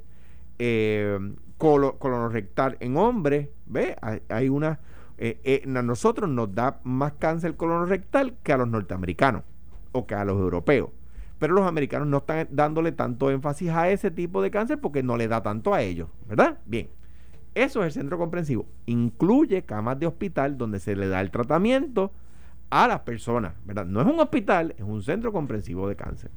eh, 0.58 1.20
colo, 1.62 2.00
colonorrectal 2.00 2.78
en 2.80 2.98
hombre, 2.98 3.52
¿ve? 3.68 3.96
Hay, 4.30 4.50
una 4.50 4.80
eh, 5.20 5.40
eh, 5.44 5.64
a 5.68 5.82
nosotros 5.84 6.28
nos 6.28 6.56
da 6.56 6.80
más 6.84 7.14
cáncer 7.20 7.56
colorectal 7.56 8.36
que 8.42 8.52
a 8.52 8.58
los 8.58 8.68
norteamericanos 8.68 9.44
o 9.92 10.08
que 10.08 10.16
a 10.16 10.26
los 10.26 10.40
europeos. 10.40 10.90
Pero 11.38 11.54
los 11.54 11.68
americanos 11.68 12.08
no 12.08 12.18
están 12.18 12.48
dándole 12.50 12.94
tanto 12.94 13.30
énfasis 13.30 13.70
a 13.70 13.92
ese 13.92 14.10
tipo 14.10 14.42
de 14.42 14.50
cáncer 14.50 14.80
porque 14.80 15.04
no 15.04 15.18
le 15.18 15.28
da 15.28 15.44
tanto 15.44 15.76
a 15.76 15.84
ellos, 15.84 16.10
¿verdad? 16.28 16.58
Bien, 16.66 16.90
eso 17.54 17.82
es 17.82 17.86
el 17.86 17.92
centro 17.92 18.18
comprensivo. 18.18 18.66
Incluye 18.88 19.62
camas 19.62 20.00
de 20.00 20.08
hospital 20.08 20.58
donde 20.58 20.80
se 20.80 20.96
le 20.96 21.10
da 21.10 21.22
el 21.22 21.30
tratamiento 21.30 22.12
a 22.72 22.88
las 22.88 23.02
personas, 23.02 23.54
¿verdad? 23.66 23.86
No 23.86 24.02
es 24.02 24.08
un 24.08 24.20
hospital, 24.20 24.74
es 24.80 24.84
un 24.84 25.04
centro 25.04 25.32
comprensivo 25.32 25.88
de 25.88 25.96
cáncer. 25.96 26.32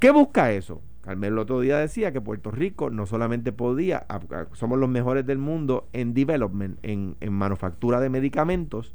¿Qué 0.00 0.10
busca 0.10 0.50
eso? 0.50 0.82
Carmelo 1.02 1.34
el 1.34 1.38
otro 1.40 1.60
día 1.60 1.78
decía 1.78 2.12
que 2.12 2.20
Puerto 2.20 2.52
Rico 2.52 2.88
no 2.88 3.06
solamente 3.06 3.52
podía, 3.52 4.06
somos 4.52 4.78
los 4.78 4.88
mejores 4.88 5.26
del 5.26 5.38
mundo 5.38 5.88
en 5.92 6.14
development, 6.14 6.78
en, 6.82 7.16
manufactura 7.32 8.00
de 8.00 8.08
medicamentos, 8.08 8.94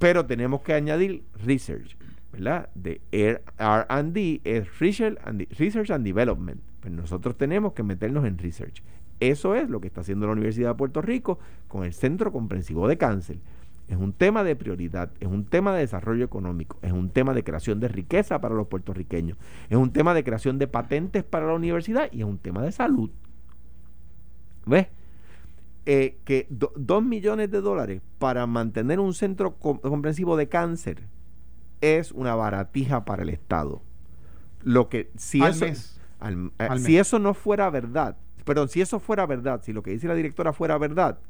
pero 0.00 0.26
tenemos 0.26 0.62
que 0.62 0.74
añadir 0.74 1.22
research, 1.44 1.96
¿verdad? 2.32 2.68
De 2.74 3.00
RD 3.12 4.40
es 4.42 4.78
research 4.80 5.16
and, 5.24 5.46
research 5.56 5.90
and 5.90 6.04
Development. 6.04 6.60
Pues 6.80 6.92
nosotros 6.92 7.36
tenemos 7.36 7.72
que 7.72 7.84
meternos 7.84 8.24
en 8.24 8.36
research. 8.38 8.82
Eso 9.20 9.54
es 9.54 9.70
lo 9.70 9.80
que 9.80 9.86
está 9.86 10.00
haciendo 10.00 10.26
la 10.26 10.32
Universidad 10.32 10.70
de 10.70 10.74
Puerto 10.74 11.02
Rico 11.02 11.38
con 11.68 11.84
el 11.84 11.94
Centro 11.94 12.32
Comprensivo 12.32 12.88
de 12.88 12.98
Cáncer. 12.98 13.38
Es 13.88 13.96
un 13.96 14.12
tema 14.12 14.42
de 14.42 14.56
prioridad, 14.56 15.12
es 15.20 15.28
un 15.28 15.44
tema 15.44 15.72
de 15.72 15.80
desarrollo 15.80 16.24
económico, 16.24 16.78
es 16.82 16.92
un 16.92 17.10
tema 17.10 17.34
de 17.34 17.44
creación 17.44 17.78
de 17.78 17.88
riqueza 17.88 18.40
para 18.40 18.54
los 18.54 18.66
puertorriqueños, 18.66 19.38
es 19.70 19.76
un 19.76 19.92
tema 19.92 20.12
de 20.12 20.24
creación 20.24 20.58
de 20.58 20.66
patentes 20.66 21.22
para 21.22 21.46
la 21.46 21.54
universidad 21.54 22.08
y 22.12 22.20
es 22.20 22.26
un 22.26 22.38
tema 22.38 22.62
de 22.62 22.72
salud. 22.72 23.10
¿Ves? 24.66 24.88
Eh, 25.88 26.18
que 26.24 26.48
do, 26.50 26.72
dos 26.74 27.04
millones 27.04 27.48
de 27.52 27.60
dólares 27.60 28.02
para 28.18 28.44
mantener 28.48 28.98
un 28.98 29.14
centro 29.14 29.54
comprensivo 29.56 30.36
de 30.36 30.48
cáncer 30.48 31.04
es 31.80 32.10
una 32.10 32.34
baratija 32.34 33.04
para 33.04 33.22
el 33.22 33.28
Estado. 33.28 33.82
Lo 34.64 34.88
que 34.88 35.12
si 35.16 35.40
al 35.42 35.52
eso 35.52 35.64
mes. 35.66 36.00
al, 36.18 36.50
eh, 36.58 36.66
Al 36.68 36.80
si 36.80 36.92
mes. 36.94 37.02
eso 37.02 37.20
no 37.20 37.34
fuera 37.34 37.70
verdad, 37.70 38.16
perdón, 38.44 38.68
si 38.68 38.80
eso 38.80 38.98
fuera 38.98 39.26
verdad, 39.26 39.62
si 39.62 39.72
lo 39.72 39.84
que 39.84 39.92
dice 39.92 40.08
la 40.08 40.14
directora 40.16 40.52
fuera 40.52 40.76
verdad, 40.76 41.20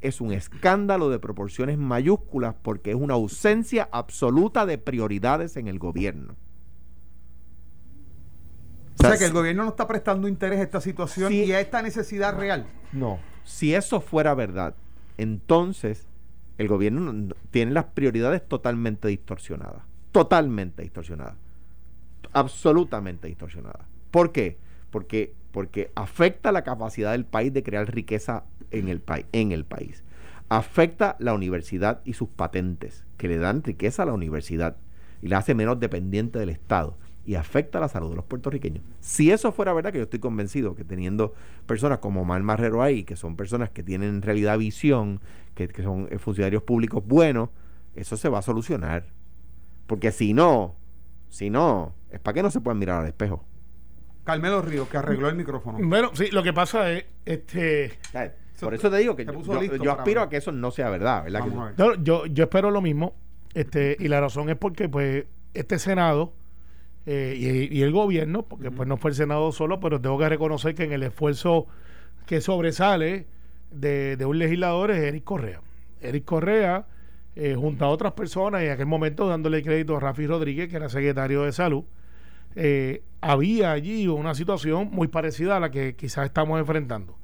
es 0.00 0.20
un 0.20 0.32
escándalo 0.32 1.10
de 1.10 1.18
proporciones 1.18 1.78
mayúsculas 1.78 2.54
porque 2.62 2.90
es 2.90 2.96
una 2.96 3.14
ausencia 3.14 3.88
absoluta 3.92 4.64
de 4.66 4.78
prioridades 4.78 5.56
en 5.56 5.68
el 5.68 5.78
gobierno. 5.78 6.36
O 8.98 9.02
sea 9.06 9.16
que 9.16 9.26
el 9.26 9.32
gobierno 9.32 9.62
no 9.64 9.70
está 9.70 9.86
prestando 9.86 10.26
interés 10.26 10.58
a 10.58 10.62
esta 10.64 10.80
situación 10.80 11.32
y 11.32 11.52
a 11.52 11.60
esta 11.60 11.82
necesidad 11.82 12.36
real. 12.36 12.66
No, 12.92 13.18
si 13.44 13.74
eso 13.74 14.00
fuera 14.00 14.34
verdad, 14.34 14.74
entonces 15.18 16.06
el 16.58 16.66
gobierno 16.66 17.00
no- 17.00 17.12
no- 17.12 17.34
tiene 17.52 17.70
las 17.72 17.84
prioridades 17.84 18.46
totalmente 18.46 19.06
distorsionadas. 19.08 19.82
Totalmente 20.10 20.82
distorsionadas. 20.82 21.36
Absolutamente 22.32 23.28
distorsionadas. 23.28 23.86
¿Por 24.10 24.32
qué? 24.32 24.58
Porque, 24.90 25.32
porque 25.52 25.92
afecta 25.94 26.50
la 26.50 26.64
capacidad 26.64 27.12
del 27.12 27.24
país 27.24 27.52
de 27.52 27.62
crear 27.62 27.92
riqueza 27.94 28.44
en 28.70 28.88
el, 28.88 29.00
país 29.00 29.26
en 29.32 29.52
el 29.52 29.64
país. 29.64 30.04
Afecta 30.48 31.16
la 31.18 31.34
universidad 31.34 32.00
y 32.04 32.14
sus 32.14 32.28
patentes, 32.28 33.04
que 33.16 33.28
le 33.28 33.38
dan 33.38 33.62
riqueza 33.62 34.02
a 34.02 34.06
la 34.06 34.14
universidad 34.14 34.76
y 35.20 35.28
la 35.28 35.38
hace 35.38 35.54
menos 35.54 35.78
dependiente 35.80 36.38
del 36.38 36.48
Estado 36.48 36.96
y 37.28 37.34
afecta 37.34 37.78
la 37.78 37.88
salud 37.88 38.08
de 38.08 38.16
los 38.16 38.24
puertorriqueños. 38.24 38.82
Si 39.00 39.30
eso 39.30 39.52
fuera 39.52 39.74
verdad, 39.74 39.92
que 39.92 39.98
yo 39.98 40.04
estoy 40.04 40.18
convencido 40.18 40.74
que 40.74 40.84
teniendo 40.84 41.34
personas 41.66 41.98
como 41.98 42.22
Omar 42.22 42.42
Marrero 42.42 42.82
ahí, 42.82 43.04
que 43.04 43.16
son 43.16 43.36
personas 43.36 43.68
que 43.68 43.82
tienen 43.82 44.08
en 44.08 44.22
realidad 44.22 44.56
visión, 44.56 45.20
que, 45.54 45.68
que 45.68 45.82
son 45.82 46.08
eh, 46.10 46.18
funcionarios 46.18 46.62
públicos 46.62 47.04
buenos, 47.06 47.50
eso 47.94 48.16
se 48.16 48.30
va 48.30 48.38
a 48.38 48.42
solucionar. 48.42 49.08
Porque 49.86 50.10
si 50.10 50.32
no, 50.32 50.76
si 51.28 51.50
no, 51.50 51.94
es 52.10 52.18
para 52.18 52.32
que 52.32 52.42
no 52.42 52.50
se 52.50 52.62
puedan 52.62 52.78
mirar 52.78 53.02
al 53.02 53.08
espejo. 53.08 53.44
Carmelo 54.24 54.62
Ríos, 54.62 54.88
que 54.88 54.96
arregló 54.96 55.28
el 55.28 55.36
micrófono. 55.36 55.78
Bueno, 55.80 56.10
sí, 56.14 56.30
lo 56.30 56.42
que 56.42 56.52
pasa 56.52 56.90
es, 56.92 57.04
este. 57.24 57.98
Por 58.66 58.74
eso 58.74 58.90
te 58.90 58.96
digo 58.98 59.14
que 59.16 59.24
yo, 59.24 59.32
puso 59.32 59.52
yo- 59.54 59.76
yo 59.84 59.92
aspiro 59.98 60.20
a 60.22 60.28
que 60.28 60.36
eso 60.38 60.52
no 60.52 60.70
sea 60.70 60.90
verdad, 60.90 61.24
¿verdad? 61.24 61.40
Que-. 61.76 61.82
No, 61.82 61.94
yo, 62.02 62.26
yo 62.26 62.44
espero 62.44 62.70
lo 62.70 62.80
mismo, 62.80 63.14
este, 63.54 63.96
y 63.98 64.08
la 64.08 64.20
razón 64.20 64.48
es 64.50 64.56
porque 64.56 64.88
pues 64.88 65.24
este 65.54 65.78
Senado 65.78 66.32
eh, 67.06 67.34
y, 67.70 67.78
y 67.78 67.82
el 67.82 67.92
gobierno, 67.92 68.42
porque 68.42 68.70
pues 68.70 68.86
no 68.88 68.96
fue 68.98 69.10
el 69.10 69.16
Senado 69.16 69.50
solo, 69.52 69.80
pero 69.80 70.00
tengo 70.00 70.18
que 70.18 70.28
reconocer 70.28 70.74
que 70.74 70.84
en 70.84 70.92
el 70.92 71.02
esfuerzo 71.02 71.66
que 72.26 72.40
sobresale 72.40 73.26
de, 73.70 74.16
de 74.16 74.24
un 74.26 74.38
legislador 74.38 74.90
es 74.90 74.98
Eric 75.02 75.24
Correa. 75.24 75.60
Eric 76.02 76.24
Correa, 76.26 76.86
eh, 77.36 77.54
junto 77.56 77.84
a 77.84 77.88
otras 77.88 78.12
personas, 78.12 78.62
y 78.62 78.66
en 78.66 78.72
aquel 78.72 78.86
momento 78.86 79.26
dándole 79.26 79.62
crédito 79.62 79.96
a 79.96 80.00
Rafi 80.00 80.26
Rodríguez, 80.26 80.68
que 80.68 80.76
era 80.76 80.88
secretario 80.90 81.42
de 81.44 81.52
salud, 81.52 81.84
eh, 82.56 83.02
había 83.20 83.72
allí 83.72 84.06
una 84.08 84.34
situación 84.34 84.88
muy 84.92 85.08
parecida 85.08 85.56
a 85.56 85.60
la 85.60 85.70
que 85.70 85.94
quizás 85.96 86.26
estamos 86.26 86.58
enfrentando. 86.60 87.16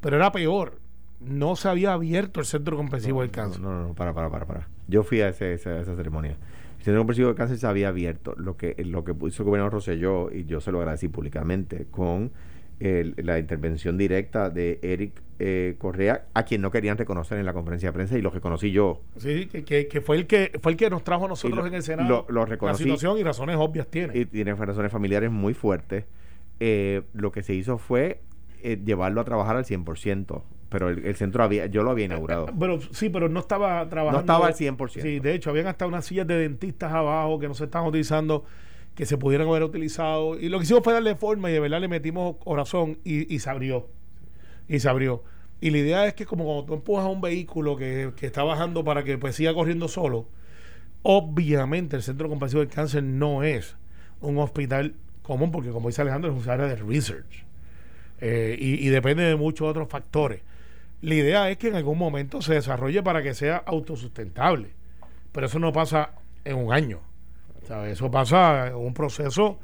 Pero 0.00 0.16
era 0.16 0.32
peor. 0.32 0.78
No 1.20 1.54
se 1.56 1.68
había 1.68 1.92
abierto 1.92 2.40
el 2.40 2.46
centro 2.46 2.76
comprensivo 2.76 3.20
del 3.20 3.30
cáncer. 3.30 3.60
No, 3.60 3.72
no, 3.72 3.88
no, 3.88 3.94
para, 3.94 4.14
para, 4.14 4.30
para, 4.30 4.46
para. 4.46 4.68
Yo 4.88 5.02
fui 5.02 5.20
a, 5.20 5.28
ese- 5.28 5.52
esa, 5.54 5.78
esa 5.80 5.94
ceremonia. 5.96 6.36
El 6.78 6.84
Centro 6.84 7.00
Comprensivo 7.00 7.28
de 7.28 7.34
Cáncer 7.34 7.58
se 7.58 7.66
había 7.66 7.88
abierto, 7.88 8.34
lo 8.38 8.56
que, 8.56 8.74
lo 8.86 9.04
que 9.04 9.12
hizo 9.26 9.42
el 9.42 9.46
gobernador 9.46 9.74
Rosselló, 9.74 10.32
y 10.32 10.46
yo 10.46 10.62
se 10.62 10.72
lo 10.72 10.78
agradecí 10.78 11.08
públicamente, 11.08 11.86
con 11.90 12.32
el- 12.78 13.14
la 13.18 13.38
intervención 13.38 13.98
directa 13.98 14.48
de 14.48 14.78
Eric 14.82 15.12
eh, 15.38 15.74
Correa, 15.76 16.24
a 16.32 16.44
quien 16.44 16.62
no 16.62 16.70
querían 16.70 16.96
reconocer 16.96 17.38
en 17.38 17.44
la 17.44 17.52
conferencia 17.52 17.90
de 17.90 17.92
prensa 17.92 18.16
y 18.16 18.22
lo 18.22 18.30
reconocí 18.30 18.70
yo. 18.72 19.02
Sí, 19.18 19.46
que, 19.46 19.86
que, 19.88 20.00
fue 20.00 20.16
el 20.16 20.26
que 20.26 20.58
fue 20.62 20.72
el 20.72 20.78
que 20.78 20.88
nos 20.88 21.04
trajo 21.04 21.26
a 21.26 21.28
nosotros 21.28 21.58
lo- 21.60 21.66
en 21.66 21.74
el 21.74 21.82
Senado. 21.82 22.08
lo- 22.08 22.26
lo 22.32 22.40
la 22.40 22.46
reconocí. 22.46 22.84
situación 22.84 23.18
y 23.18 23.22
razones 23.24 23.56
obvias 23.58 23.86
tiene. 23.88 24.16
y 24.18 24.24
tiene 24.24 24.54
razones 24.54 24.90
familiares 24.90 25.30
muy 25.30 25.52
fuertes. 25.52 26.06
Eh, 26.60 27.02
lo 27.12 27.30
que 27.30 27.42
se 27.42 27.52
hizo 27.54 27.76
fue 27.76 28.22
eh, 28.62 28.80
llevarlo 28.84 29.20
a 29.20 29.24
trabajar 29.24 29.56
al 29.56 29.64
100%, 29.64 30.42
pero 30.68 30.88
el, 30.88 31.04
el 31.04 31.16
centro 31.16 31.42
había, 31.42 31.66
yo 31.66 31.82
lo 31.82 31.90
había 31.90 32.06
inaugurado. 32.06 32.46
Pero 32.58 32.80
sí, 32.92 33.08
pero 33.08 33.28
no 33.28 33.40
estaba 33.40 33.88
trabajando. 33.88 34.18
No 34.18 34.20
estaba 34.20 34.46
al 34.46 34.54
100%. 34.54 35.02
Sí, 35.02 35.20
de 35.20 35.34
hecho, 35.34 35.50
habían 35.50 35.66
hasta 35.66 35.86
unas 35.86 36.04
sillas 36.04 36.26
de 36.26 36.38
dentistas 36.38 36.92
abajo 36.92 37.38
que 37.38 37.48
no 37.48 37.54
se 37.54 37.64
estaban 37.64 37.88
utilizando, 37.88 38.44
que 38.94 39.06
se 39.06 39.18
pudieran 39.18 39.48
haber 39.48 39.62
utilizado. 39.62 40.38
Y 40.38 40.48
lo 40.48 40.58
que 40.58 40.64
hicimos 40.64 40.82
fue 40.84 40.92
darle 40.92 41.14
forma 41.16 41.50
y 41.50 41.54
de 41.54 41.60
verdad 41.60 41.80
le 41.80 41.88
metimos 41.88 42.36
corazón 42.36 42.98
y, 43.04 43.32
y 43.32 43.38
se 43.38 43.50
abrió. 43.50 43.88
Y 44.68 44.78
se 44.80 44.88
abrió. 44.88 45.22
Y 45.60 45.70
la 45.70 45.78
idea 45.78 46.06
es 46.06 46.14
que 46.14 46.24
como 46.24 46.44
cuando 46.44 46.64
tú 46.64 46.74
empujas 46.74 47.04
a 47.04 47.08
un 47.08 47.20
vehículo 47.20 47.76
que, 47.76 48.12
que 48.16 48.26
está 48.26 48.42
bajando 48.42 48.82
para 48.84 49.04
que 49.04 49.18
pues 49.18 49.36
siga 49.36 49.52
corriendo 49.52 49.88
solo, 49.88 50.26
obviamente 51.02 51.96
el 51.96 52.02
Centro 52.02 52.28
Compasivo 52.28 52.60
del 52.60 52.70
Cáncer 52.70 53.02
no 53.02 53.42
es 53.42 53.76
un 54.20 54.38
hospital 54.38 54.94
común, 55.22 55.50
porque 55.50 55.70
como 55.70 55.88
dice 55.88 56.02
Alejandro, 56.02 56.34
es 56.34 56.44
un 56.44 56.50
área 56.50 56.66
de 56.66 56.76
research. 56.76 57.44
Eh, 58.20 58.56
y, 58.58 58.86
y 58.86 58.88
depende 58.90 59.24
de 59.24 59.36
muchos 59.36 59.68
otros 59.68 59.88
factores. 59.88 60.42
La 61.02 61.14
idea 61.14 61.50
es 61.50 61.56
que 61.56 61.68
en 61.68 61.76
algún 61.76 61.98
momento 61.98 62.42
se 62.42 62.54
desarrolle 62.54 63.02
para 63.02 63.22
que 63.22 63.34
sea 63.34 63.56
autosustentable, 63.56 64.68
pero 65.32 65.46
eso 65.46 65.58
no 65.58 65.72
pasa 65.72 66.10
en 66.44 66.56
un 66.56 66.72
año. 66.72 67.00
¿sabes? 67.66 67.92
Eso 67.92 68.10
pasa 68.10 68.68
en 68.68 68.74
un 68.74 68.92
proceso 68.92 69.58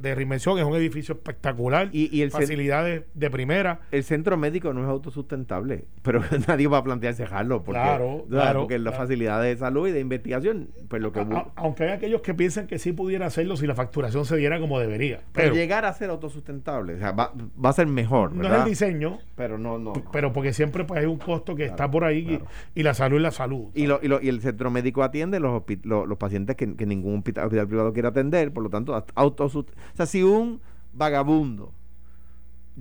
de 0.00 0.14
reinvención, 0.14 0.58
es 0.58 0.64
un 0.64 0.74
edificio 0.76 1.14
espectacular, 1.14 1.88
Y- 1.92 2.14
y 2.16 2.22
el 2.22 2.30
facilidades 2.30 3.02
de 3.14 3.30
primera. 3.30 3.80
El 3.90 4.04
centro 4.04 4.36
médico 4.36 4.72
no 4.72 4.82
es 4.82 4.88
autosustentable, 4.88 5.84
pero 6.02 6.20
nadie 6.48 6.66
va 6.68 6.78
a 6.78 6.84
plantearse 6.84 7.22
dejarlo 7.22 7.62
porque, 7.64 7.80
Claro, 7.80 8.24
claro, 8.28 8.60
porque 8.60 8.78
las 8.78 8.96
facilidades 8.96 9.54
de 9.56 9.58
salud 9.60 9.88
y 9.88 9.92
de 9.92 10.00
investigación, 10.00 10.68
pues 10.88 11.02
lo 11.02 11.12
que 11.12 11.20
A- 11.20 11.46
aunque 11.56 11.84
hay 11.84 11.90
aquellos 11.90 12.20
que 12.22 12.34
piensan 12.34 12.66
que 12.66 12.78
sí 12.78 12.92
pudiera 12.92 13.26
hacerlo 13.26 13.56
si 13.56 13.66
la 13.66 13.74
facturación 13.74 14.24
se 14.24 14.36
diera 14.36 14.60
como 14.60 14.78
debería. 14.78 15.20
pero 15.32 15.48
Pero 15.48 15.54
llegar 15.54 15.84
a 15.84 15.92
ser 15.92 16.10
autosustentable, 16.10 16.94
o 16.94 16.98
sea, 16.98 17.12
va, 17.12 17.32
va 17.64 17.70
a 17.70 17.72
ser 17.72 17.86
mejor, 17.86 18.32
no 18.32 18.46
es 18.46 18.52
el 18.60 18.64
diseño, 18.64 19.18
pero 19.36 19.58
no, 19.58 19.78
no. 19.78 19.92
pero 20.12 20.32
porque 20.32 20.52
siempre 20.52 20.84
pues 20.84 21.00
hay 21.00 21.06
un 21.06 21.18
costo 21.18 21.54
que 21.54 21.64
Claro, 21.64 21.72
está 21.72 21.90
por 21.90 22.04
ahí 22.04 22.18
y- 22.18 22.24
claro. 22.38 22.46
y, 22.74 22.82
la 22.82 22.94
salud 22.94 23.16
es 23.16 23.22
la 23.22 23.30
salud. 23.30 23.66
Y, 23.74 23.86
lo, 23.86 23.98
y, 24.02 24.08
lo- 24.08 24.20
y 24.22 24.28
el 24.28 24.40
centro 24.40 24.70
médico 24.70 25.02
atiende 25.02 25.40
los, 25.40 25.50
hospi- 25.62 25.80
lo- 25.84 26.06
los 26.06 26.18
pacientes 26.18 26.56
que, 26.56 26.74
que 26.76 26.86
ningún 26.86 27.16
hospital, 27.18 27.44
hospital 27.46 27.66
privado 27.68 27.92
quiere 27.92 28.08
atender, 28.08 28.52
por 28.52 28.62
lo 28.62 28.70
tanto, 28.70 29.04
autosust 29.14 29.68
O 29.92 29.96
sea, 29.96 30.06
si 30.06 30.22
un 30.22 30.60
vagabundo 30.92 31.72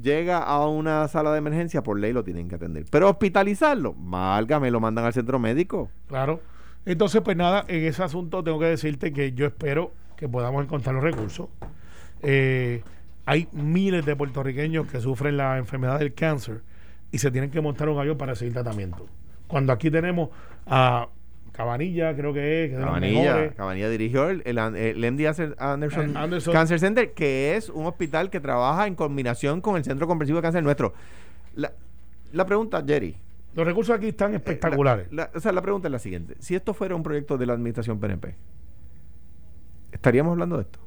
llega 0.02 0.40
a 0.40 0.68
una 0.68 1.08
sala 1.08 1.32
de 1.32 1.40
emergencia, 1.40 1.84
por 1.84 2.00
ley 2.00 2.14
lo 2.14 2.24
tienen 2.24 2.48
que 2.48 2.56
atender. 2.56 2.86
Pero 2.90 3.10
hospitalizarlo, 3.10 3.96
válgame, 3.98 4.72
lo 4.72 4.80
mandan 4.80 5.06
al 5.06 5.14
centro 5.14 5.40
médico. 5.40 5.90
Claro. 6.08 6.42
Entonces, 6.86 7.22
pues 7.22 7.36
nada, 7.36 7.66
en 7.68 7.84
ese 7.84 8.04
asunto 8.04 8.44
tengo 8.44 8.60
que 8.60 8.66
decirte 8.66 9.12
que 9.12 9.34
yo 9.34 9.46
espero 9.46 9.92
que 10.16 10.30
podamos 10.30 10.64
encontrar 10.64 10.96
los 10.96 11.04
recursos. 11.04 11.48
Eh, 12.22 12.84
hay 13.26 13.48
miles 13.52 14.06
de 14.06 14.16
puertorriqueños 14.16 14.88
que 14.88 15.02
sufren 15.02 15.38
la 15.38 15.58
enfermedad 15.58 16.00
del 16.00 16.14
cáncer 16.14 16.62
y 17.12 17.18
se 17.18 17.30
tienen 17.30 17.52
que 17.52 17.62
montar 17.62 17.90
un 17.90 18.00
avión 18.00 18.18
para 18.18 18.36
seguir 18.36 18.54
tratamiento. 18.54 19.06
Cuando 19.48 19.74
aquí 19.74 19.92
tenemos 19.92 20.30
a 20.66 21.10
Cabanilla, 21.58 22.16
creo 22.16 22.34
que 22.34 22.66
es, 22.66 22.72
que 22.72 22.78
Cabanilla. 22.78 23.50
Cabanilla 23.56 23.90
dirigió 23.90 24.30
el, 24.30 24.44
el, 24.46 24.58
el 24.60 25.12
MD 25.12 25.26
Anderson, 25.58 26.12
Eh, 26.12 26.18
Anderson. 26.18 26.54
Cancer 26.54 26.80
Center, 26.80 27.14
que 27.14 27.56
es 27.56 27.70
un 27.70 27.88
hospital 27.88 28.30
que 28.30 28.40
trabaja 28.40 28.86
en 28.86 28.94
combinación 28.94 29.60
con 29.60 29.76
el 29.76 29.84
Centro 29.84 30.06
Comprensivo 30.08 30.38
de 30.38 30.44
Cáncer 30.44 30.64
nuestro. 30.64 30.94
La, 31.56 31.72
la 32.32 32.46
pregunta, 32.46 32.84
Jerry. 32.86 33.16
Los 33.56 33.66
recursos 33.66 33.96
aquí 33.96 34.10
están 34.10 34.34
eh, 34.34 34.36
espectaculares. 34.38 35.12
la- 35.12 35.24
la- 35.34 35.38
o 35.38 35.40
sea, 35.40 35.52
la 35.52 35.64
pregunta 35.64 35.88
es 35.88 35.92
la 35.92 35.98
siguiente. 36.00 36.36
Si 36.40 36.54
esto 36.54 36.76
fuera 36.76 36.96
un 36.96 37.02
proyecto 37.02 37.40
de 37.40 37.48
la 37.48 37.54
administración 37.54 38.00
PNP, 38.00 38.36
¿estaríamos 39.92 40.34
hablando 40.34 40.58
de 40.58 40.62
esto? 40.64 40.80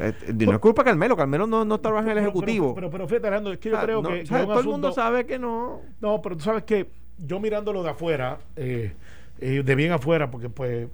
Eh, 0.00 0.12
no 0.46 0.52
es 0.52 0.58
culpa 0.58 0.82
de 0.82 0.90
Carmelo, 0.90 1.16
Carmelo 1.16 1.46
no, 1.46 1.64
no 1.64 1.80
trabaja 1.80 2.04
en 2.04 2.10
el 2.10 2.14
Pero- 2.18 2.28
Ejecutivo. 2.28 2.74
Pero, 2.74 2.88
pero, 2.88 2.90
pero 2.90 3.08
fíjate, 3.08 3.26
Alejandro, 3.28 3.52
es 3.54 3.58
que 3.58 3.70
yo 3.70 3.78
Ah, 3.78 3.82
creo 3.82 4.02
no, 4.02 4.10
que, 4.10 4.20
o 4.22 4.26
sea, 4.26 4.44
todo 4.46 4.60
el 4.60 4.66
mundo 4.66 4.92
sabe 4.92 5.26
que 5.26 5.38
no. 5.38 5.80
No, 6.00 6.20
pero 6.22 6.36
tú 6.36 6.44
sabes 6.44 6.62
que 6.64 6.88
yo 7.26 7.40
mirándolo 7.40 7.82
de 7.82 7.90
afuera, 7.90 8.38
eh, 8.56 8.92
eh, 9.40 9.62
de 9.64 9.74
bien 9.74 9.92
afuera, 9.92 10.30
porque 10.30 10.48
pues 10.48 10.88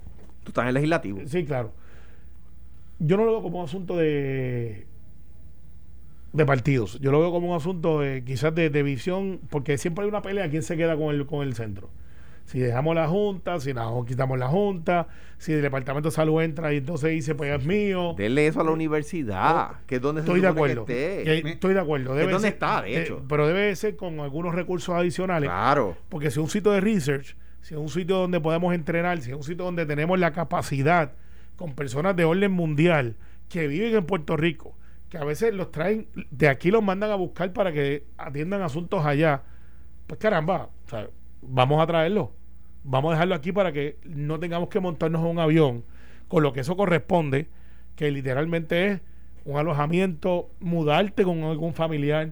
Tú 0.45 0.51
estás 0.51 0.61
en 0.63 0.67
el 0.69 0.73
legislativo. 0.75 1.21
Sí, 1.25 1.43
claro. 1.43 1.71
Yo 2.99 3.17
no 3.17 3.25
lo 3.25 3.31
veo 3.31 3.41
como 3.41 3.59
un 3.59 3.65
asunto 3.65 3.97
de 3.97 4.85
de 6.33 6.45
partidos. 6.45 6.99
Yo 6.99 7.11
lo 7.11 7.19
veo 7.19 7.31
como 7.31 7.49
un 7.49 7.55
asunto 7.55 8.01
de, 8.01 8.23
quizás 8.23 8.53
de, 8.53 8.69
de 8.69 8.83
visión, 8.83 9.39
porque 9.49 9.77
siempre 9.77 10.03
hay 10.03 10.09
una 10.09 10.21
pelea 10.21 10.49
quién 10.49 10.63
se 10.63 10.77
queda 10.77 10.95
con 10.97 11.15
el, 11.15 11.25
con 11.25 11.41
el 11.47 11.55
centro. 11.55 11.89
Si 12.45 12.59
dejamos 12.59 12.95
la 12.95 13.07
Junta, 13.07 13.59
si 13.59 13.73
no, 13.73 14.05
quitamos 14.05 14.37
la 14.37 14.47
Junta, 14.47 15.07
si 15.39 15.51
el 15.53 15.61
Departamento 15.63 16.09
de 16.09 16.15
Salud 16.15 16.41
entra 16.43 16.71
y 16.73 16.77
entonces 16.77 17.09
dice, 17.09 17.33
pues 17.33 17.51
es 17.59 17.65
mío. 17.65 18.13
Dele 18.15 18.45
eso 18.47 18.61
a 18.61 18.63
la 18.63 18.69
universidad, 18.71 19.71
que 19.87 19.95
es 19.95 20.01
donde 20.01 20.21
se 20.21 20.27
Estoy 20.27 20.41
de 20.41 20.47
supone 20.49 20.73
que 20.73 20.79
acuerdo. 20.79 20.93
esté. 20.93 21.23
Que- 21.43 21.49
Estoy 21.49 21.73
de 21.73 21.79
acuerdo. 21.79 22.11
Es 22.13 22.19
Debe 22.19 22.31
donde 22.33 22.47
ser- 22.47 22.53
está, 22.53 22.81
de 22.83 22.93
eh, 22.95 23.01
hecho. 23.01 23.23
pero 23.27 23.47
debe 23.47 23.75
ser 23.75 23.95
con 23.95 24.19
algunos 24.19 24.53
recursos 24.53 24.93
adicionales. 24.95 25.49
Claro. 25.49 25.97
Porque 26.09 26.29
si 26.29 26.39
es 26.39 26.43
un 26.43 26.49
sitio 26.49 26.71
de 26.71 26.81
research, 26.81 27.35
si 27.61 27.73
es 27.73 27.79
un 27.79 27.89
sitio 27.89 28.17
donde 28.17 28.39
podemos 28.39 28.75
entrenar, 28.75 29.19
si 29.21 29.31
es 29.31 29.35
un 29.35 29.43
sitio 29.43 29.65
donde 29.65 29.87
tenemos 29.87 30.19
la 30.19 30.31
capacidad 30.31 31.13
con 31.55 31.73
personas 31.73 32.15
de 32.15 32.25
orden 32.25 32.51
mundial 32.51 33.15
que 33.49 33.67
viven 33.67 33.95
en 33.95 34.05
Puerto 34.05 34.37
Rico, 34.37 34.75
que 35.09 35.17
a 35.17 35.23
veces 35.23 35.51
los 35.53 35.71
traen, 35.71 36.07
de 36.29 36.47
aquí 36.47 36.69
los 36.69 36.83
mandan 36.83 37.09
a 37.09 37.15
buscar 37.15 37.51
para 37.53 37.71
que 37.71 38.03
atiendan 38.17 38.61
asuntos 38.61 39.03
allá, 39.03 39.41
pues 40.05 40.19
caramba, 40.19 40.69
o 40.85 40.89
sea, 40.89 41.07
vamos 41.47 41.81
a 41.81 41.87
traerlo, 41.87 42.31
vamos 42.83 43.11
a 43.11 43.13
dejarlo 43.15 43.35
aquí 43.35 43.51
para 43.51 43.71
que 43.71 43.97
no 44.03 44.39
tengamos 44.39 44.69
que 44.69 44.79
montarnos 44.79 45.21
en 45.21 45.27
un 45.27 45.39
avión, 45.39 45.83
con 46.27 46.43
lo 46.43 46.53
que 46.53 46.61
eso 46.61 46.75
corresponde, 46.75 47.47
que 47.95 48.11
literalmente 48.11 48.87
es 48.87 49.01
un 49.45 49.57
alojamiento, 49.57 50.49
mudarte 50.59 51.23
con 51.23 51.43
algún 51.43 51.73
familiar, 51.73 52.31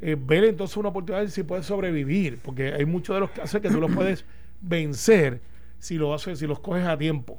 eh, 0.00 0.16
ver 0.18 0.44
entonces 0.44 0.76
una 0.76 0.90
oportunidad 0.90 1.22
de 1.22 1.30
si 1.30 1.42
puedes 1.42 1.66
sobrevivir, 1.66 2.38
porque 2.42 2.72
hay 2.72 2.84
muchos 2.84 3.16
de 3.16 3.20
los 3.20 3.30
casos 3.30 3.60
que 3.60 3.68
tú 3.68 3.80
los 3.80 3.92
puedes 3.92 4.24
vencer 4.60 5.40
si 5.78 5.96
lo 5.96 6.14
haces, 6.14 6.38
si 6.38 6.46
los 6.46 6.60
coges 6.60 6.86
a 6.86 6.96
tiempo. 6.96 7.38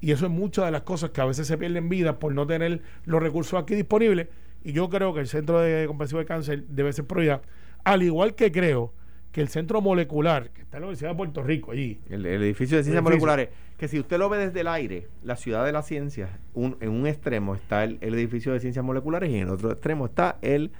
Y 0.00 0.12
eso 0.12 0.26
es 0.26 0.32
muchas 0.32 0.64
de 0.64 0.70
las 0.70 0.82
cosas 0.82 1.10
que 1.10 1.20
a 1.20 1.26
veces 1.26 1.46
se 1.46 1.58
pierden 1.58 1.88
vidas 1.88 2.16
por 2.16 2.32
no 2.32 2.46
tener 2.46 2.80
los 3.04 3.22
recursos 3.22 3.60
aquí 3.60 3.74
disponibles. 3.74 4.28
Y 4.64 4.72
yo 4.72 4.88
creo 4.88 5.12
que 5.12 5.20
el 5.20 5.28
Centro 5.28 5.60
de 5.60 5.86
Comprensivo 5.86 6.20
de 6.20 6.26
Cáncer 6.26 6.64
debe 6.68 6.92
ser 6.92 7.06
prioridad. 7.06 7.42
Al 7.84 8.02
igual 8.02 8.34
que 8.34 8.50
creo 8.50 8.92
que 9.32 9.40
el 9.40 9.48
Centro 9.48 9.80
Molecular, 9.80 10.50
que 10.50 10.62
está 10.62 10.78
en 10.78 10.80
la 10.82 10.86
Universidad 10.88 11.10
de 11.10 11.16
Puerto 11.16 11.42
Rico, 11.42 11.70
allí, 11.72 12.00
El, 12.10 12.26
el 12.26 12.42
edificio 12.42 12.76
de 12.76 12.82
ciencias 12.82 12.86
edificio. 12.86 13.02
moleculares, 13.02 13.48
que 13.78 13.86
si 13.88 13.98
usted 14.00 14.18
lo 14.18 14.28
ve 14.28 14.38
desde 14.38 14.60
el 14.60 14.68
aire, 14.68 15.06
la 15.22 15.36
ciudad 15.36 15.64
de 15.64 15.72
las 15.72 15.86
ciencias, 15.86 16.30
un- 16.54 16.76
en 16.80 16.90
un 16.90 17.06
extremo 17.06 17.54
está 17.54 17.84
el, 17.84 17.98
el 18.00 18.14
edificio 18.14 18.52
de 18.52 18.60
ciencias 18.60 18.84
moleculares 18.84 19.30
y 19.30 19.36
en 19.36 19.42
el 19.42 19.50
otro 19.50 19.70
extremo 19.70 20.06
está 20.06 20.36
el, 20.42 20.72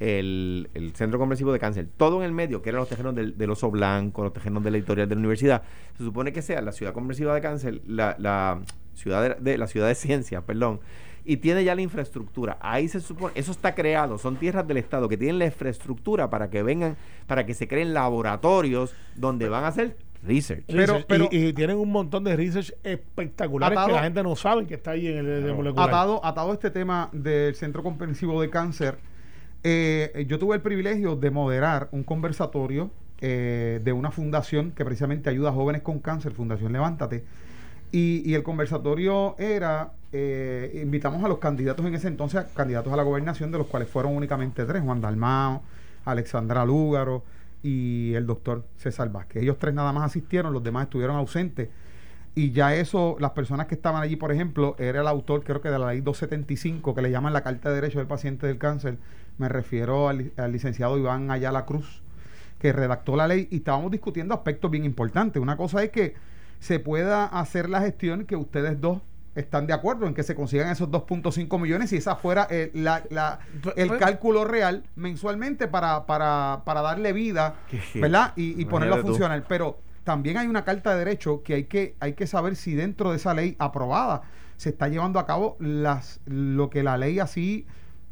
el, 0.00 0.68
el 0.74 0.94
centro 0.94 1.18
comprensivo 1.18 1.52
de 1.52 1.58
cáncer. 1.58 1.86
Todo 1.96 2.18
en 2.20 2.24
el 2.24 2.32
medio, 2.32 2.62
que 2.62 2.70
eran 2.70 2.80
los 2.80 2.88
tejenos 2.88 3.14
del, 3.14 3.36
del 3.36 3.50
oso 3.50 3.70
blanco, 3.70 4.22
los 4.22 4.32
tejenos 4.32 4.62
de 4.64 4.70
la 4.70 4.78
editorial 4.78 5.08
de 5.08 5.14
la 5.14 5.18
universidad, 5.18 5.62
se 5.96 6.04
supone 6.04 6.32
que 6.32 6.40
sea 6.42 6.62
la 6.62 6.72
ciudad 6.72 6.92
comprensiva 6.92 7.34
de 7.34 7.40
cáncer, 7.40 7.80
la, 7.86 8.16
la 8.18 8.60
ciudad 8.94 9.36
de, 9.36 9.50
de- 9.52 9.58
la 9.58 9.66
ciudad 9.66 9.86
de 9.88 9.94
ciencias, 9.94 10.42
perdón. 10.44 10.80
Y 11.30 11.36
tiene 11.36 11.62
ya 11.62 11.74
la 11.74 11.82
infraestructura. 11.82 12.56
Ahí 12.62 12.88
se 12.88 13.00
supone, 13.00 13.32
eso 13.36 13.52
está 13.52 13.74
creado, 13.74 14.16
son 14.16 14.36
tierras 14.36 14.66
del 14.66 14.78
Estado 14.78 15.08
que 15.10 15.18
tienen 15.18 15.38
la 15.38 15.44
infraestructura 15.44 16.30
para 16.30 16.48
que 16.48 16.62
vengan, 16.62 16.96
para 17.26 17.44
que 17.44 17.52
se 17.52 17.68
creen 17.68 17.92
laboratorios 17.92 18.94
donde 19.14 19.48
van 19.50 19.64
a 19.64 19.68
hacer 19.68 19.96
research. 20.22 20.64
Pero- 20.66 21.04
pero- 21.06 21.28
y, 21.30 21.48
y 21.48 21.52
tienen 21.52 21.76
un 21.76 21.92
montón 21.92 22.24
de 22.24 22.34
research 22.34 22.72
espectaculares 22.82 23.76
Atado- 23.76 23.88
que 23.88 23.92
la 23.96 24.02
gente 24.04 24.22
no 24.22 24.34
sabe 24.36 24.66
que 24.66 24.74
está 24.74 24.92
ahí 24.92 25.06
en 25.06 25.18
el 25.18 25.44
de 25.44 25.52
molecular. 25.52 25.88
Atado, 25.90 26.24
atado 26.24 26.50
a 26.50 26.54
este 26.54 26.70
tema 26.70 27.10
del 27.12 27.54
Centro 27.54 27.82
Comprensivo 27.82 28.40
de 28.40 28.48
Cáncer, 28.48 28.96
eh, 29.64 30.24
yo 30.28 30.38
tuve 30.38 30.56
el 30.56 30.62
privilegio 30.62 31.14
de 31.16 31.30
moderar 31.30 31.88
un 31.92 32.04
conversatorio 32.04 32.90
eh, 33.20 33.80
de 33.84 33.92
una 33.92 34.10
fundación 34.12 34.70
que 34.70 34.84
precisamente 34.84 35.28
ayuda 35.28 35.50
a 35.50 35.52
jóvenes 35.52 35.82
con 35.82 35.98
cáncer, 35.98 36.32
Fundación 36.32 36.72
Levántate. 36.72 37.24
Y, 37.90 38.22
y 38.28 38.34
el 38.34 38.42
conversatorio 38.42 39.34
era, 39.38 39.92
eh, 40.12 40.80
invitamos 40.82 41.24
a 41.24 41.28
los 41.28 41.38
candidatos 41.38 41.86
en 41.86 41.94
ese 41.94 42.08
entonces, 42.08 42.44
candidatos 42.54 42.92
a 42.92 42.96
la 42.96 43.02
gobernación, 43.02 43.50
de 43.50 43.58
los 43.58 43.66
cuales 43.66 43.88
fueron 43.88 44.14
únicamente 44.14 44.64
tres, 44.64 44.82
Juan 44.82 45.00
Dalmao, 45.00 45.62
Alexandra 46.04 46.64
Lúgaro 46.64 47.24
y 47.62 48.14
el 48.14 48.26
doctor 48.26 48.64
César 48.76 49.10
Vázquez. 49.10 49.42
Ellos 49.42 49.58
tres 49.58 49.74
nada 49.74 49.92
más 49.92 50.04
asistieron, 50.04 50.52
los 50.52 50.62
demás 50.62 50.84
estuvieron 50.84 51.16
ausentes. 51.16 51.68
Y 52.34 52.52
ya 52.52 52.74
eso, 52.74 53.16
las 53.18 53.32
personas 53.32 53.66
que 53.66 53.74
estaban 53.74 54.02
allí, 54.02 54.16
por 54.16 54.30
ejemplo, 54.30 54.76
era 54.78 55.00
el 55.00 55.08
autor, 55.08 55.42
creo 55.42 55.60
que 55.60 55.70
de 55.70 55.78
la 55.78 55.88
ley 55.88 56.00
275, 56.02 56.94
que 56.94 57.02
le 57.02 57.10
llaman 57.10 57.32
la 57.32 57.42
Carta 57.42 57.70
de 57.70 57.76
Derechos 57.76 57.96
del 57.96 58.06
Paciente 58.06 58.46
del 58.46 58.58
Cáncer. 58.58 58.98
Me 59.38 59.48
refiero 59.48 60.08
al, 60.08 60.30
al 60.36 60.52
licenciado 60.52 60.98
Iván 60.98 61.30
Ayala 61.30 61.64
Cruz, 61.64 62.02
que 62.60 62.72
redactó 62.72 63.16
la 63.16 63.26
ley 63.26 63.48
y 63.50 63.56
estábamos 63.56 63.90
discutiendo 63.90 64.34
aspectos 64.34 64.70
bien 64.70 64.84
importantes. 64.84 65.42
Una 65.42 65.56
cosa 65.56 65.82
es 65.82 65.90
que 65.90 66.14
se 66.60 66.80
pueda 66.80 67.24
hacer 67.26 67.68
la 67.68 67.80
gestión 67.80 68.24
que 68.24 68.36
ustedes 68.36 68.80
dos 68.80 69.00
están 69.34 69.66
de 69.68 69.72
acuerdo 69.72 70.06
en 70.08 70.14
que 70.14 70.24
se 70.24 70.34
consigan 70.34 70.68
esos 70.70 70.88
2.5 70.90 71.60
millones 71.60 71.92
y 71.92 71.96
esa 71.96 72.16
fuera 72.16 72.48
eh, 72.50 72.72
la- 72.74 73.04
la- 73.10 73.38
el 73.76 73.88
cálculo 73.98 74.44
real 74.44 74.82
mensualmente 74.96 75.68
para, 75.68 76.06
para, 76.06 76.62
para 76.64 76.82
darle 76.82 77.12
vida, 77.12 77.54
¿verdad? 78.00 78.32
Y, 78.34 78.60
y 78.60 78.64
ponerlo 78.64 78.94
a 78.94 78.98
funcionar. 79.10 79.44
Pero 79.48 79.78
también 80.02 80.38
hay 80.38 80.48
una 80.48 80.64
carta 80.64 80.90
de 80.92 80.98
derecho 80.98 81.42
que 81.44 81.54
hay 81.54 81.64
que, 81.64 81.94
hay 82.00 82.14
que 82.14 82.26
saber 82.26 82.56
si 82.56 82.74
dentro 82.74 83.10
de 83.10 83.16
esa 83.18 83.32
ley 83.34 83.54
aprobada 83.60 84.22
se 84.56 84.70
está 84.70 84.88
llevando 84.88 85.20
a 85.20 85.26
cabo 85.26 85.56
las, 85.60 86.20
lo 86.26 86.68
que 86.68 86.82
la 86.82 86.96
ley 86.98 87.20
así 87.20 87.64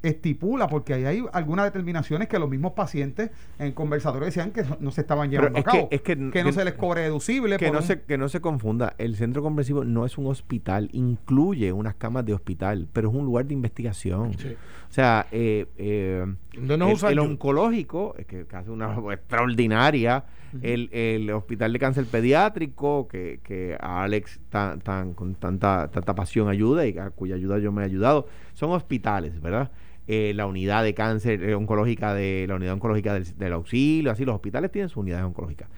estipula, 0.08 0.68
porque 0.68 0.94
ahí 0.94 1.04
hay 1.04 1.24
algunas 1.32 1.64
determinaciones 1.66 2.28
que 2.28 2.38
los 2.38 2.48
mismos 2.48 2.72
pacientes 2.72 3.30
en 3.58 3.72
conversatorios 3.72 4.26
decían 4.26 4.50
que 4.52 4.64
no 4.80 4.90
se 4.90 5.00
estaban 5.02 5.30
llevando 5.30 5.58
es 5.58 5.66
a 5.66 5.70
que- 5.70 5.76
cabo. 5.78 5.88
es 5.90 6.00
que- 6.02 6.16
no 6.16 6.30
que- 6.30 6.52
se 6.52 6.64
les 6.64 6.74
cobre 6.74 7.02
deducible. 7.02 7.56
Que 7.56 7.70
no, 7.70 7.78
un- 7.78 7.84
se, 7.84 8.02
que 8.02 8.18
no 8.18 8.28
se 8.28 8.40
confunda, 8.40 8.94
el 8.98 9.16
centro 9.16 9.42
comprensivo 9.42 9.84
no 9.84 10.06
es 10.06 10.16
un 10.18 10.26
hospital, 10.26 10.88
incluye 10.92 11.72
unas 11.72 11.94
camas 11.94 12.24
de 12.24 12.34
hospital, 12.34 12.88
pero 12.92 13.08
es 13.10 13.14
un 13.14 13.24
lugar 13.24 13.46
de 13.46 13.54
investigación. 13.54 14.34
Sí. 14.38 14.54
O 14.88 14.92
sea, 14.92 15.26
eh, 15.32 15.66
eh, 15.76 16.24
No 16.58 16.74
el, 16.74 17.04
el 17.12 17.18
oncológico, 17.18 18.14
que, 18.26 18.46
hace 18.52 18.70
una 18.70 18.88
labor 18.88 19.14
extraordinaria, 19.56 20.24
el, 20.62 20.88
el 20.92 21.28
hospital 21.32 21.72
de 21.72 21.78
cáncer 21.78 22.06
pediátrico, 22.06 23.08
que, 23.08 23.40
que 23.42 23.76
a 23.78 24.04
Alex 24.04 24.40
tan, 24.48 24.80
tan, 24.80 25.12
con 25.12 25.34
tanta, 25.34 25.88
tanta 25.90 26.14
pasión 26.14 26.48
ayuda 26.48 26.86
y 26.86 26.96
a 26.96 27.10
cuya 27.10 27.34
ayuda 27.34 27.58
yo 27.58 27.72
me 27.72 27.82
he 27.82 27.84
ayudado, 27.84 28.26
son 28.54 28.70
hospitales, 28.70 29.40
¿verdad? 29.42 29.70
Eh, 30.08 30.32
la 30.34 30.46
unidad 30.46 30.84
de 30.84 30.94
cáncer 30.94 31.42
eh, 31.42 31.54
oncológica 31.54 32.14
de 32.14 32.46
la 32.48 32.54
unidad 32.54 32.74
oncológica 32.74 33.14
del, 33.14 33.52
auxilio, 33.52 34.12
así 34.12 34.24
los 34.24 34.36
hospitales 34.36 34.70
tienen 34.70 34.88
sus 34.88 34.98
unidades 34.98 35.24
oncológicas. 35.24 35.68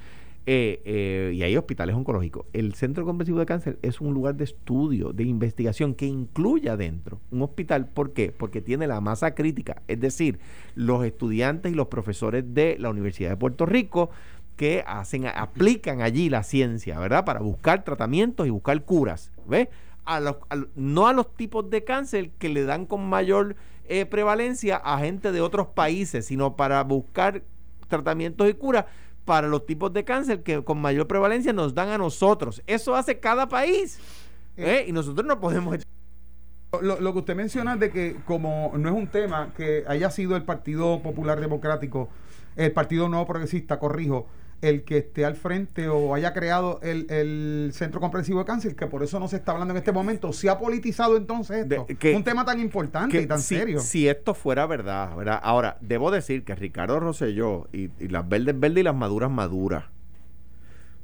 Eh, 0.50 0.80
eh, 0.86 1.32
y 1.34 1.42
hay 1.42 1.54
hospitales 1.58 1.94
oncológicos. 1.94 2.46
El 2.54 2.72
Centro 2.72 3.04
Comprensivo 3.04 3.38
de 3.38 3.44
Cáncer 3.44 3.78
es 3.82 4.00
un 4.00 4.14
lugar 4.14 4.34
de 4.34 4.44
estudio, 4.44 5.12
de 5.12 5.24
investigación 5.24 5.94
que 5.94 6.06
incluye 6.06 6.70
adentro 6.70 7.20
un 7.30 7.42
hospital. 7.42 7.86
¿Por 7.88 8.14
qué? 8.14 8.32
Porque 8.32 8.62
tiene 8.62 8.86
la 8.86 9.02
masa 9.02 9.34
crítica, 9.34 9.82
es 9.88 10.00
decir, 10.00 10.38
los 10.74 11.04
estudiantes 11.04 11.70
y 11.70 11.74
los 11.74 11.88
profesores 11.88 12.44
de 12.54 12.76
la 12.78 12.88
Universidad 12.88 13.28
de 13.28 13.36
Puerto 13.36 13.66
Rico 13.66 14.08
que 14.56 14.82
hacen, 14.86 15.26
aplican 15.26 16.00
allí 16.00 16.30
la 16.30 16.42
ciencia, 16.42 16.98
¿verdad? 16.98 17.26
Para 17.26 17.40
buscar 17.40 17.84
tratamientos 17.84 18.46
y 18.46 18.50
buscar 18.50 18.82
curas, 18.84 19.30
¿ves? 19.46 19.68
A 20.10 20.20
los, 20.20 20.36
a 20.48 20.56
no 20.74 21.06
a 21.06 21.12
los 21.12 21.34
tipos 21.36 21.68
de 21.68 21.84
cáncer 21.84 22.30
que 22.38 22.48
le 22.48 22.64
dan 22.64 22.86
con 22.86 23.06
mayor 23.06 23.56
eh, 23.84 24.06
prevalencia 24.06 24.76
a 24.76 24.98
gente 25.00 25.32
de 25.32 25.42
otros 25.42 25.66
países, 25.66 26.24
sino 26.24 26.56
para 26.56 26.82
buscar 26.82 27.42
tratamientos 27.88 28.48
y 28.48 28.54
curas 28.54 28.86
para 29.26 29.46
los 29.48 29.66
tipos 29.66 29.92
de 29.92 30.04
cáncer 30.04 30.42
que 30.42 30.64
con 30.64 30.80
mayor 30.80 31.06
prevalencia 31.06 31.52
nos 31.52 31.74
dan 31.74 31.90
a 31.90 31.98
nosotros. 31.98 32.62
Eso 32.66 32.96
hace 32.96 33.20
cada 33.20 33.48
país. 33.48 34.00
¿eh? 34.56 34.86
Y 34.88 34.92
nosotros 34.92 35.26
no 35.26 35.38
podemos... 35.38 35.76
Lo, 36.80 36.98
lo 37.00 37.12
que 37.12 37.18
usted 37.18 37.36
menciona 37.36 37.76
de 37.76 37.90
que 37.90 38.16
como 38.24 38.72
no 38.78 38.88
es 38.88 38.94
un 38.94 39.08
tema 39.08 39.52
que 39.54 39.84
haya 39.86 40.10
sido 40.10 40.36
el 40.36 40.44
Partido 40.44 41.02
Popular 41.02 41.40
Democrático, 41.40 42.08
el 42.56 42.72
Partido 42.72 43.08
Nuevo 43.08 43.26
Progresista, 43.26 43.78
corrijo, 43.78 44.26
el 44.60 44.82
que 44.82 44.98
esté 44.98 45.24
al 45.24 45.36
frente 45.36 45.88
o 45.88 46.14
haya 46.14 46.32
creado 46.32 46.80
el, 46.82 47.06
el 47.10 47.70
Centro 47.72 48.00
Comprensivo 48.00 48.40
de 48.40 48.44
Cáncer, 48.44 48.74
que 48.74 48.86
por 48.88 49.02
eso 49.04 49.20
no 49.20 49.28
se 49.28 49.36
está 49.36 49.52
hablando 49.52 49.72
en 49.72 49.78
este 49.78 49.92
momento, 49.92 50.32
¿se 50.32 50.50
ha 50.50 50.58
politizado 50.58 51.16
entonces 51.16 51.58
esto? 51.68 51.84
De- 51.88 51.94
que- 51.96 52.16
un 52.16 52.24
tema 52.24 52.44
tan 52.44 52.58
importante 52.58 53.16
que 53.16 53.22
y 53.22 53.26
tan 53.26 53.40
si, 53.40 53.56
serio. 53.56 53.78
si 53.80 54.08
esto 54.08 54.34
fuera 54.34 54.66
verdad, 54.66 55.14
¿verdad? 55.16 55.38
Ahora, 55.42 55.78
debo 55.80 56.10
decir 56.10 56.44
que 56.44 56.54
Ricardo 56.56 56.98
Rosselló 56.98 57.68
y, 57.72 57.90
y 58.00 58.08
las 58.08 58.28
verdes 58.28 58.58
verdes 58.58 58.78
y 58.80 58.82
las 58.82 58.96
maduras 58.96 59.30
maduras, 59.30 59.84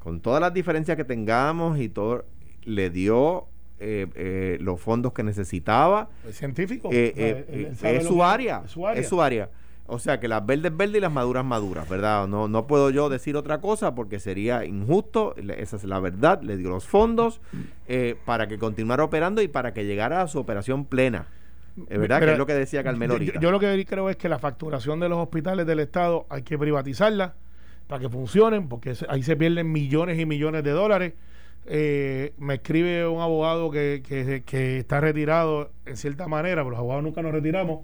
con 0.00 0.20
todas 0.20 0.40
las 0.40 0.52
diferencias 0.52 0.96
que 0.96 1.04
tengamos 1.04 1.78
y 1.78 1.88
todo, 1.88 2.24
le 2.64 2.90
dio 2.90 3.46
eh, 3.80 4.06
eh, 4.14 4.58
los 4.60 4.80
fondos 4.80 5.12
que 5.12 5.22
necesitaba. 5.22 6.08
¿Es 6.28 6.36
científico? 6.36 6.88
Eh, 6.92 7.12
O 7.12 7.16
sea, 7.16 7.26
eh, 7.26 7.46
él- 7.48 7.54
él 7.60 7.64
eh, 7.82 7.96
es 7.98 8.04
su 8.06 8.16
que- 8.16 8.22
área, 8.22 8.62
Es 8.64 8.70
su 8.72 8.86
área. 8.86 9.00
es 9.00 9.08
su 9.08 9.22
área. 9.22 9.50
O 9.86 9.98
sea 9.98 10.18
que 10.18 10.28
las 10.28 10.44
verdes 10.46 10.74
verdes 10.74 10.96
y 10.96 11.00
las 11.00 11.12
maduras 11.12 11.44
maduras, 11.44 11.86
¿verdad? 11.88 12.26
No, 12.26 12.48
no 12.48 12.66
puedo 12.66 12.88
yo 12.88 13.10
decir 13.10 13.36
otra 13.36 13.60
cosa 13.60 13.94
porque 13.94 14.18
sería 14.18 14.64
injusto. 14.64 15.34
Esa 15.36 15.76
es 15.76 15.84
la 15.84 16.00
verdad. 16.00 16.40
Le 16.42 16.56
dio 16.56 16.70
los 16.70 16.86
fondos 16.86 17.40
eh, 17.86 18.16
para 18.24 18.48
que 18.48 18.56
continuara 18.58 19.04
operando 19.04 19.42
y 19.42 19.48
para 19.48 19.74
que 19.74 19.84
llegara 19.84 20.22
a 20.22 20.28
su 20.28 20.38
operación 20.38 20.86
plena. 20.86 21.26
Es 21.88 21.98
verdad 21.98 22.18
que 22.20 22.24
Mira, 22.26 22.32
es 22.32 22.38
lo 22.38 22.46
que 22.46 22.54
decía 22.54 22.82
Carmelo 22.82 23.14
yo- 23.14 23.18
ahorita. 23.18 23.40
Yo, 23.40 23.50
lo 23.50 23.60
que 23.60 23.84
creo 23.86 24.08
es 24.08 24.16
que 24.16 24.28
la 24.28 24.38
facturación 24.38 25.00
de 25.00 25.08
los 25.08 25.18
hospitales 25.18 25.66
del 25.66 25.80
Estado 25.80 26.24
hay 26.30 26.42
que 26.42 26.56
privatizarla 26.56 27.34
para 27.86 28.00
que 28.00 28.08
funcionen, 28.08 28.68
porque 28.68 28.94
ahí 29.08 29.22
se 29.22 29.36
pierden 29.36 29.70
millones 29.70 30.18
y 30.18 30.24
millones 30.24 30.64
de 30.64 30.70
dólares. 30.70 31.12
Eh, 31.66 32.34
me 32.36 32.54
escribe 32.54 33.06
un 33.06 33.22
abogado 33.22 33.70
que, 33.70 34.02
que- 34.44 34.78
está 34.78 35.00
retirado 35.00 35.70
en 35.86 35.96
cierta 35.96 36.28
manera, 36.28 36.56
pero 36.62 36.70
los 36.70 36.78
abogados 36.78 37.02
nunca 37.04 37.22
nos 37.22 37.32
retiramos, 37.32 37.80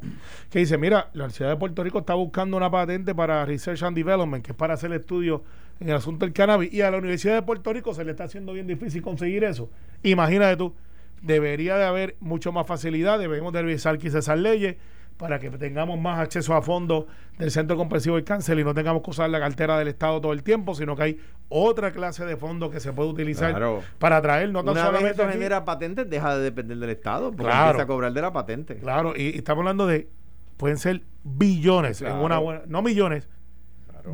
que 0.51 0.59
dice, 0.59 0.77
mira, 0.77 1.09
la 1.15 1.25
Universidad 1.25 1.49
de 1.49 1.57
Puerto 1.57 1.83
Rico 1.83 2.01
está 2.01 2.13
buscando 2.15 2.57
una 2.59 2.71
patente 2.71 3.15
para 3.15 3.45
Research 3.47 3.83
and 3.83 3.97
Development, 3.97 4.45
que 4.45 4.53
es 4.53 4.57
para 4.57 4.75
hacer 4.75 4.93
estudios 4.93 5.41
en 5.81 5.89
el 5.89 5.97
asunto 5.97 6.27
del 6.27 6.35
cannabis, 6.35 6.73
y 6.75 6.83
a 6.83 6.91
la 6.91 6.99
Universidad 6.99 7.37
de 7.37 7.43
Puerto 7.43 7.73
Rico 7.73 7.95
se 7.95 8.05
le 8.05 8.11
está 8.11 8.25
haciendo 8.25 8.53
bien 8.53 8.67
difícil 8.67 9.01
conseguir 9.01 9.45
eso. 9.45 9.71
Imagínate 10.03 10.57
tú, 10.59 10.75
debería 11.23 11.77
de 11.79 11.85
haber 11.85 12.17
mucho 12.21 12.53
más 12.53 12.67
facilidad, 12.67 13.19
debemos 13.19 13.53
de 13.53 13.63
revisar 13.63 13.97
quizás 13.99 14.25
esas 14.25 14.39
leyes 14.39 14.77
para 15.21 15.39
que 15.39 15.51
tengamos 15.51 16.01
más 16.01 16.19
acceso 16.19 16.55
a 16.55 16.63
fondos 16.63 17.05
del 17.39 17.51
Centro 17.51 17.77
Comprensivo 17.77 18.17
del 18.17 18.25
Cáncer 18.25 18.59
y 18.59 18.65
no 18.65 18.73
tengamos 18.75 19.03
que 19.03 19.11
usar 19.11 19.29
la 19.29 19.39
cartera 19.39 19.79
del 19.79 19.89
Estado 19.89 20.19
todo 20.21 20.33
el 20.33 20.43
tiempo, 20.43 20.75
sino 20.75 20.97
que 20.97 21.03
hay 21.03 21.21
otra 21.51 21.93
clase 21.93 22.25
de 22.25 22.37
fondos 22.39 22.71
que 22.71 22.81
se 22.81 22.93
puede 22.95 23.11
utilizar 23.11 23.51
Claro. 23.51 23.83
para 23.99 24.17
atraer, 24.17 24.51
no 24.51 24.65
tan 24.65 24.73
Una 24.73 24.91
vez 24.91 25.03
esto 25.05 25.29
genera 25.29 25.65
patentes, 25.65 26.09
deja 26.09 26.37
de 26.39 26.43
depender 26.45 26.79
del 26.79 26.89
Estado, 26.91 27.31
porque 27.33 27.45
Claro. 27.45 27.67
empieza 27.73 27.83
a 27.83 27.87
cobrar 27.87 28.13
de 28.15 28.23
la 28.23 28.33
patente. 28.33 28.77
Claro, 28.79 29.13
y, 29.15 29.25
y 29.35 29.37
estamos 29.37 29.61
hablando 29.61 29.87
de, 29.87 30.09
pueden 30.57 30.79
ser 30.79 31.03
billones 31.23 32.01
en 32.01 32.13
una 32.17 32.39
buena, 32.39 32.63
no 32.67 32.81
millones, 32.81 33.29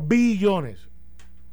billones, 0.03 0.89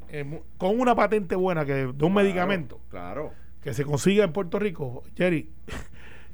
en 0.09 0.40
con 0.59 0.81
una 0.81 0.95
patente 0.95 1.37
buena 1.37 1.64
que 1.64 1.75
de 1.93 2.05
un 2.05 2.12
medicamento 2.14 2.81
Claro. 2.90 3.33
que 3.62 3.73
se 3.75 3.85
consiga 3.85 4.25
en 4.25 4.33
Puerto 4.33 4.59
Rico, 4.59 5.03
Jerry, 5.17 5.51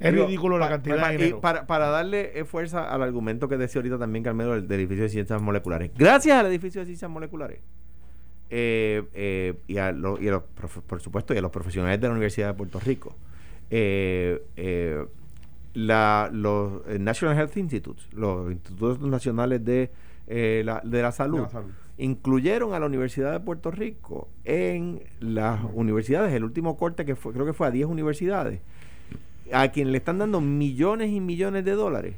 es 0.01 0.13
Digo, 0.13 0.27
ridículo 0.27 0.59
la 0.59 0.69
cantidad 0.69 0.99
pa- 0.99 1.09
de 1.11 1.15
y 1.15 1.17
dinero. 1.19 1.41
para, 1.41 1.67
para 1.67 1.89
darle 1.89 2.39
eh, 2.39 2.45
fuerza 2.45 2.93
al 2.93 3.03
argumento 3.03 3.49
que 3.49 3.57
decía 3.59 3.81
ahorita 3.81 3.99
también 3.99 4.25
Carmelo 4.25 4.53
del, 4.55 4.67
del 4.67 4.81
edificio 4.81 5.03
de 5.05 5.11
ciencias 5.11 5.41
moleculares. 5.43 5.91
Gracias 5.97 6.37
al 6.39 6.47
edificio 6.47 6.81
de 6.81 6.87
ciencias 6.87 7.11
moleculares 7.11 7.61
eh, 8.51 9.05
eh, 9.15 9.55
y, 9.69 9.77
a 9.79 9.93
lo- 9.93 10.21
y 10.21 10.29
a 10.29 10.33
los 10.33 10.43
por 10.87 11.01
supuesto 11.01 11.35
y 11.35 11.39
a 11.39 11.43
los 11.43 11.51
profesionales 11.53 12.01
de 12.01 12.07
la 12.09 12.13
Universidad 12.13 12.49
de 12.49 12.55
Puerto 12.55 12.81
Rico, 12.81 13.15
eh, 13.71 14.43
eh, 14.57 15.05
la- 15.75 16.31
los 16.33 16.85
National 16.99 17.37
Health 17.39 17.57
Institutes, 17.57 18.09
los 18.13 18.51
institutos 18.51 19.01
nacionales 19.01 19.65
de, 19.65 19.91
la, 20.65 20.81
de 20.85 21.03
la 21.03 21.13
salud, 21.13 21.37
De 21.39 21.43
la 21.45 21.49
salud. 21.51 21.71
incluyeron 21.99 22.75
a 22.75 22.81
la 22.81 22.87
Universidad 22.87 23.31
de 23.33 23.39
Puerto 23.41 23.71
Rico 23.71 24.29
en 24.45 25.03
las 25.21 25.61
universidades, 25.75 26.33
el 26.33 26.43
último 26.45 26.77
corte 26.77 27.05
que 27.05 27.15
fue, 27.15 27.33
creo 27.33 27.47
que 27.47 27.53
fue 27.53 27.69
a 27.69 27.71
10 27.71 27.87
universidades, 27.87 28.61
a 29.53 29.69
quien 29.71 29.93
le 29.93 29.99
están 29.99 30.19
dando 30.19 30.41
millones 30.41 31.11
y 31.11 31.21
millones 31.21 31.65
de 31.65 31.73
dólares 31.73 32.17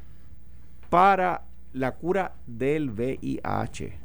para 0.90 1.42
la 1.72 1.92
cura 1.92 2.32
del 2.46 2.90
VIH. 2.90 3.98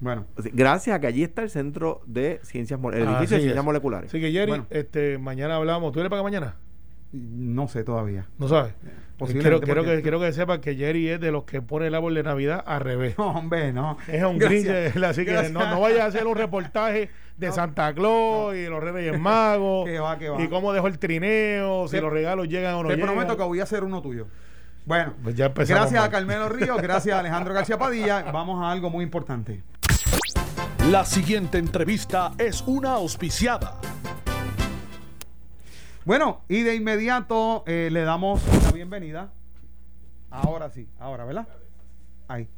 Bueno, 0.00 0.24
Gracias 0.54 0.96
a 0.96 1.00
que 1.00 1.06
allí 1.06 1.22
está 1.22 1.42
el 1.42 1.50
centro 1.50 2.00
de 2.06 2.40
ciencias, 2.42 2.80
el 2.82 2.86
Así 2.86 2.96
edificio 3.02 3.18
de 3.18 3.36
es. 3.36 3.42
ciencias 3.42 3.64
moleculares. 3.64 4.08
Así 4.10 4.18
que 4.20 4.32
Jerry, 4.32 4.48
Bueno. 4.50 4.66
este, 4.70 5.18
mañana 5.18 5.56
hablamos. 5.56 5.92
¿Tú 5.92 6.00
eres 6.00 6.10
para 6.10 6.22
mañana? 6.22 6.56
no 7.14 7.68
sé 7.68 7.84
todavía. 7.84 8.26
No 8.38 8.48
sabes. 8.48 8.72
Posiblemente 9.18 9.42
Quiero, 9.42 9.60
quiero, 9.60 9.80
porque- 9.82 9.96
que, 9.96 10.02
quiero 10.02 10.18
que 10.20 10.32
sepas 10.32 10.60
que 10.60 10.74
Jerry 10.76 11.10
es 11.10 11.20
de 11.20 11.30
los 11.30 11.44
que 11.44 11.60
pone 11.60 11.88
el 11.88 11.94
árbol 11.94 12.14
de 12.14 12.22
Navidad 12.22 12.64
al 12.66 12.80
revés. 12.80 13.14
No, 13.18 13.32
hombre, 13.32 13.70
no. 13.74 13.98
Es 14.08 14.24
un 14.24 14.38
grinch, 14.38 14.66
eh, 14.68 14.92
así 15.04 15.26
que 15.26 15.50
no, 15.50 15.68
no 15.68 15.80
vayas 15.82 16.00
a 16.00 16.06
hacer 16.06 16.26
un 16.26 16.36
reportaje 16.36 17.10
de 17.36 17.46
No. 17.48 17.52
Santa 17.54 17.92
Claus 17.94 18.54
y 18.54 18.66
los 18.66 18.82
Reyes 18.82 19.18
Magos 19.20 19.86
Que 19.88 19.98
va, 19.98 20.18
que 20.18 20.28
va. 20.28 20.40
y 20.42 20.48
cómo 20.48 20.72
dejó 20.72 20.86
el 20.86 20.98
trineo, 20.98 21.88
si 21.88 21.96
Te- 21.96 22.02
los 22.02 22.12
regalos 22.12 22.48
llegan 22.48 22.74
o 22.74 22.82
no 22.82 22.88
Te 22.88 22.96
llegan. 22.96 23.10
prometo 23.10 23.36
que 23.36 23.42
voy 23.42 23.60
a 23.60 23.64
hacer 23.64 23.84
uno 23.84 24.00
tuyo. 24.02 24.26
Bueno, 24.84 25.14
Pues 25.22 25.36
ya 25.36 25.48
gracias 25.48 25.94
a. 26.04 26.10
Carmelo 26.10 26.48
Ríos, 26.48 26.80
gracias 26.82 27.14
a 27.14 27.20
Alejandro 27.20 27.54
García 27.54 27.78
Padilla. 27.78 28.22
Vamos 28.32 28.62
a 28.62 28.70
algo 28.72 28.90
muy 28.90 29.04
importante. 29.04 29.62
La 30.90 31.04
siguiente 31.04 31.58
entrevista 31.58 32.32
es 32.38 32.62
una 32.66 32.94
auspiciada. 32.94 33.78
Bueno, 36.04 36.40
y 36.48 36.62
de 36.62 36.74
inmediato 36.74 37.62
eh, 37.66 37.88
le 37.92 38.02
damos 38.02 38.42
la 38.64 38.72
bienvenida. 38.72 39.30
Ahora 40.30 40.68
sí, 40.70 40.88
ahora, 40.98 41.24
¿verdad? 41.24 41.46
Ahí. 42.26 42.48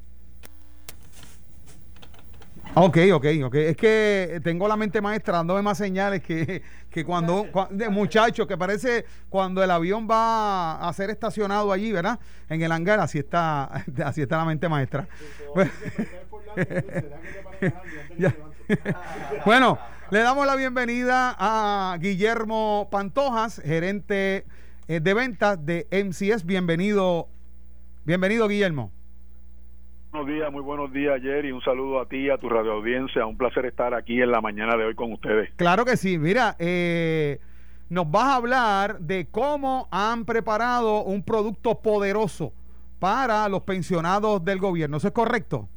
Ok, 2.76 2.98
ok, 3.12 3.26
ok. 3.44 3.54
Es 3.54 3.76
que 3.76 4.40
tengo 4.42 4.66
la 4.66 4.76
mente 4.76 5.00
maestra 5.00 5.36
dándome 5.36 5.62
más 5.62 5.78
señales 5.78 6.22
que, 6.22 6.62
que 6.90 7.04
cuando, 7.04 7.46
muchachos, 7.90 8.48
que 8.48 8.56
parece 8.56 9.04
cuando 9.28 9.62
el 9.62 9.70
avión 9.70 10.08
va 10.10 10.88
a 10.88 10.92
ser 10.92 11.10
estacionado 11.10 11.70
allí, 11.70 11.92
¿verdad? 11.92 12.18
En 12.48 12.62
el 12.62 12.72
hangar, 12.72 12.98
así 12.98 13.18
está, 13.18 13.64
así 14.04 14.22
está 14.22 14.38
la 14.38 14.44
mente 14.44 14.68
maestra. 14.68 15.06
Bueno, 19.44 19.78
le 20.10 20.20
damos 20.20 20.46
la 20.46 20.56
bienvenida 20.56 21.36
a 21.38 21.98
Guillermo 22.00 22.88
Pantojas, 22.90 23.60
gerente 23.62 24.46
eh, 24.88 25.00
de 25.00 25.14
ventas 25.14 25.66
de 25.66 25.86
MCS. 25.90 26.46
Bienvenido, 26.46 27.28
bienvenido 28.04 28.48
Guillermo. 28.48 28.90
Buenos 30.14 30.32
días, 30.32 30.52
muy 30.52 30.62
buenos 30.62 30.92
días, 30.92 31.20
Jerry. 31.20 31.50
Un 31.50 31.60
saludo 31.62 32.00
a 32.00 32.06
ti, 32.06 32.30
a 32.30 32.38
tu 32.38 32.48
radio 32.48 32.74
audiencia. 32.74 33.26
Un 33.26 33.36
placer 33.36 33.66
estar 33.66 33.94
aquí 33.94 34.22
en 34.22 34.30
la 34.30 34.40
mañana 34.40 34.76
de 34.76 34.84
hoy 34.84 34.94
con 34.94 35.12
ustedes. 35.12 35.50
Claro 35.56 35.84
que 35.84 35.96
sí. 35.96 36.18
Mira, 36.18 36.54
eh, 36.60 37.40
nos 37.88 38.08
vas 38.08 38.26
a 38.26 38.36
hablar 38.36 39.00
de 39.00 39.26
cómo 39.28 39.88
han 39.90 40.24
preparado 40.24 41.02
un 41.02 41.24
producto 41.24 41.82
poderoso 41.82 42.52
para 43.00 43.48
los 43.48 43.62
pensionados 43.62 44.44
del 44.44 44.60
gobierno. 44.60 44.98
¿Eso 44.98 45.08
es 45.08 45.14
correcto? 45.14 45.68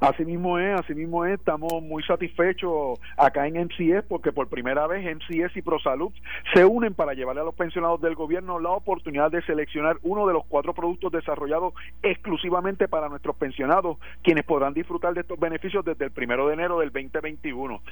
Así 0.00 0.24
mismo 0.24 0.58
es, 0.58 0.78
así 0.78 0.94
mismo 0.94 1.24
es, 1.24 1.38
estamos 1.38 1.82
muy 1.82 2.02
satisfechos 2.04 2.98
acá 3.16 3.46
en 3.46 3.54
MCS 3.64 4.04
porque 4.08 4.32
por 4.32 4.48
primera 4.48 4.86
vez 4.86 5.04
MCS 5.04 5.56
y 5.56 5.62
ProSalud 5.62 6.12
se 6.54 6.64
unen 6.64 6.94
para 6.94 7.14
llevarle 7.14 7.40
a 7.40 7.44
los 7.44 7.54
pensionados 7.54 8.00
del 8.00 8.14
gobierno 8.14 8.60
la 8.60 8.70
oportunidad 8.70 9.30
de 9.30 9.42
seleccionar 9.42 9.96
uno 10.02 10.26
de 10.26 10.34
los 10.34 10.44
cuatro 10.46 10.72
productos 10.72 11.10
desarrollados 11.10 11.74
exclusivamente 12.02 12.86
para 12.86 13.08
nuestros 13.08 13.36
pensionados, 13.36 13.98
quienes 14.22 14.44
podrán 14.44 14.72
disfrutar 14.72 15.14
de 15.14 15.22
estos 15.22 15.38
beneficios 15.38 15.84
desde 15.84 16.04
el 16.04 16.12
primero 16.12 16.46
de 16.46 16.54
enero 16.54 16.78
del 16.78 16.90
2021. 16.90 17.82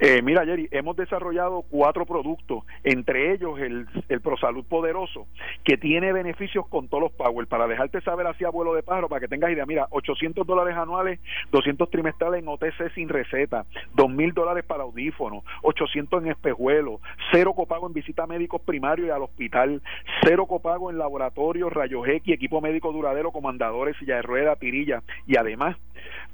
Eh, 0.00 0.22
mira, 0.22 0.44
Jerry, 0.44 0.68
hemos 0.70 0.96
desarrollado 0.96 1.62
cuatro 1.70 2.04
productos, 2.04 2.64
entre 2.82 3.32
ellos 3.32 3.58
el, 3.58 3.86
el 4.08 4.20
ProSalud 4.20 4.64
Poderoso, 4.64 5.26
que 5.64 5.78
tiene 5.78 6.12
beneficios 6.12 6.66
con 6.68 6.88
todos 6.88 7.04
los 7.04 7.12
Power. 7.12 7.46
Para 7.46 7.66
dejarte 7.66 8.00
saber 8.02 8.26
así 8.26 8.44
a 8.44 8.50
vuelo 8.50 8.74
de 8.74 8.82
pájaro, 8.82 9.08
para 9.08 9.20
que 9.20 9.28
tengas 9.28 9.50
idea, 9.50 9.66
mira, 9.66 9.86
800 9.90 10.46
dólares 10.46 10.76
anuales 10.76 11.20
200 11.54 11.88
trimestrales 11.88 12.42
en 12.42 12.48
OTC 12.48 12.92
sin 12.96 13.08
receta, 13.08 13.64
2 13.94 14.10
mil 14.10 14.34
dólares 14.34 14.64
para 14.64 14.82
audífonos, 14.82 15.44
800 15.62 16.24
en 16.24 16.32
espejuelos, 16.32 17.00
cero 17.30 17.54
copago 17.54 17.86
en 17.86 17.92
visita 17.92 18.24
a 18.24 18.26
médicos 18.26 18.60
primarios 18.62 19.06
y 19.06 19.10
al 19.12 19.22
hospital, 19.22 19.80
cero 20.24 20.46
copago 20.46 20.90
en 20.90 20.98
laboratorios, 20.98 21.72
rayos 21.72 22.08
X, 22.08 22.34
equipo 22.34 22.60
médico 22.60 22.90
duradero, 22.90 23.30
comandadores, 23.30 23.96
silla 23.98 24.16
de 24.16 24.22
rueda, 24.22 24.56
tirilla 24.56 25.04
y 25.28 25.36
además 25.36 25.76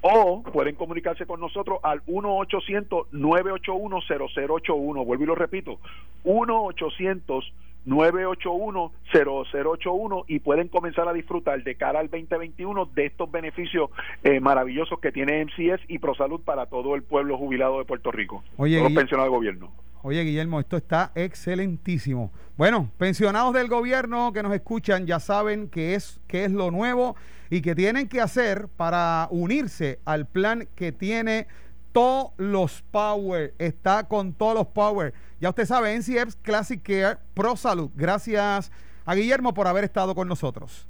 o 0.00 0.42
pueden 0.42 0.74
comunicarse 0.74 1.26
con 1.26 1.38
nosotros 1.40 1.78
al 1.82 2.02
1-800-981-0081. 2.06 5.04
Vuelvo 5.04 5.22
y 5.22 5.26
lo 5.26 5.34
repito, 5.34 5.78
1-800 6.24 7.52
981-0081 7.86 10.24
y 10.28 10.40
pueden 10.40 10.68
comenzar 10.68 11.08
a 11.08 11.12
disfrutar 11.12 11.62
de 11.62 11.74
cara 11.76 12.00
al 12.00 12.10
2021 12.10 12.86
de 12.94 13.06
estos 13.06 13.30
beneficios 13.30 13.90
eh, 14.24 14.40
maravillosos 14.40 14.98
que 15.00 15.12
tiene 15.12 15.44
MCS 15.44 15.82
y 15.88 15.98
ProSalud 15.98 16.40
para 16.40 16.66
todo 16.66 16.94
el 16.94 17.02
pueblo 17.02 17.38
jubilado 17.38 17.78
de 17.78 17.84
Puerto 17.84 18.10
Rico, 18.10 18.42
Oye, 18.56 18.78
todos 18.78 18.92
los 18.92 18.98
pensionados 18.98 19.30
del 19.30 19.38
gobierno. 19.38 19.70
Oye, 20.02 20.22
Guillermo, 20.22 20.60
esto 20.60 20.76
está 20.76 21.10
excelentísimo. 21.16 22.30
Bueno, 22.56 22.90
pensionados 22.96 23.52
del 23.54 23.68
gobierno 23.68 24.32
que 24.32 24.42
nos 24.42 24.54
escuchan 24.54 25.06
ya 25.06 25.18
saben 25.18 25.68
qué 25.68 25.94
es, 25.94 26.20
qué 26.28 26.44
es 26.44 26.52
lo 26.52 26.70
nuevo 26.70 27.16
y 27.50 27.60
que 27.60 27.74
tienen 27.74 28.08
que 28.08 28.20
hacer 28.20 28.68
para 28.68 29.26
unirse 29.30 29.98
al 30.04 30.26
plan 30.26 30.68
que 30.76 30.92
tiene 30.92 31.48
todos 31.96 32.32
los 32.36 32.82
Power. 32.90 33.54
Está 33.58 34.06
con 34.06 34.34
todos 34.34 34.54
los 34.54 34.66
Power. 34.66 35.14
Ya 35.40 35.48
usted 35.48 35.64
sabe, 35.64 35.96
NCF 35.96 36.34
Classic 36.42 36.82
Care 36.82 37.16
Pro 37.32 37.56
Salud. 37.56 37.90
Gracias 37.94 38.70
a 39.06 39.14
Guillermo 39.14 39.54
por 39.54 39.66
haber 39.66 39.84
estado 39.84 40.14
con 40.14 40.28
nosotros. 40.28 40.86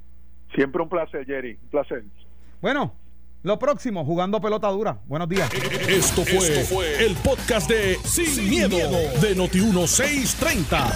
Siempre 0.53 0.81
un 0.81 0.89
placer, 0.89 1.25
Jerry, 1.25 1.57
un 1.63 1.69
placer. 1.69 2.03
Bueno, 2.61 2.93
lo 3.43 3.57
próximo, 3.57 4.03
jugando 4.03 4.41
pelota 4.41 4.67
dura. 4.67 4.99
Buenos 5.05 5.29
días. 5.29 5.49
Esto 5.87 6.23
fue, 6.25 7.05
el 7.05 7.15
podcast 7.15 7.69
de 7.69 7.95
Sin, 8.03 8.49
miedo, 8.49 8.75
de 8.75 9.33
Noti1630. 9.33 10.91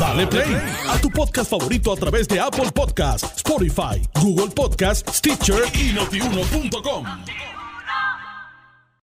Dale 0.00 0.26
play 0.26 0.56
a 0.88 0.98
tu 1.02 1.10
podcast 1.10 1.50
favorito 1.50 1.92
a 1.92 1.96
través 1.96 2.26
de 2.28 2.40
Apple 2.40 2.72
Podcasts, 2.74 3.36
Spotify, 3.36 4.00
Google 4.22 4.54
Podcasts, 4.54 5.18
Stitcher 5.18 5.64
y 5.74 5.92
notiuno.com. 5.92 7.04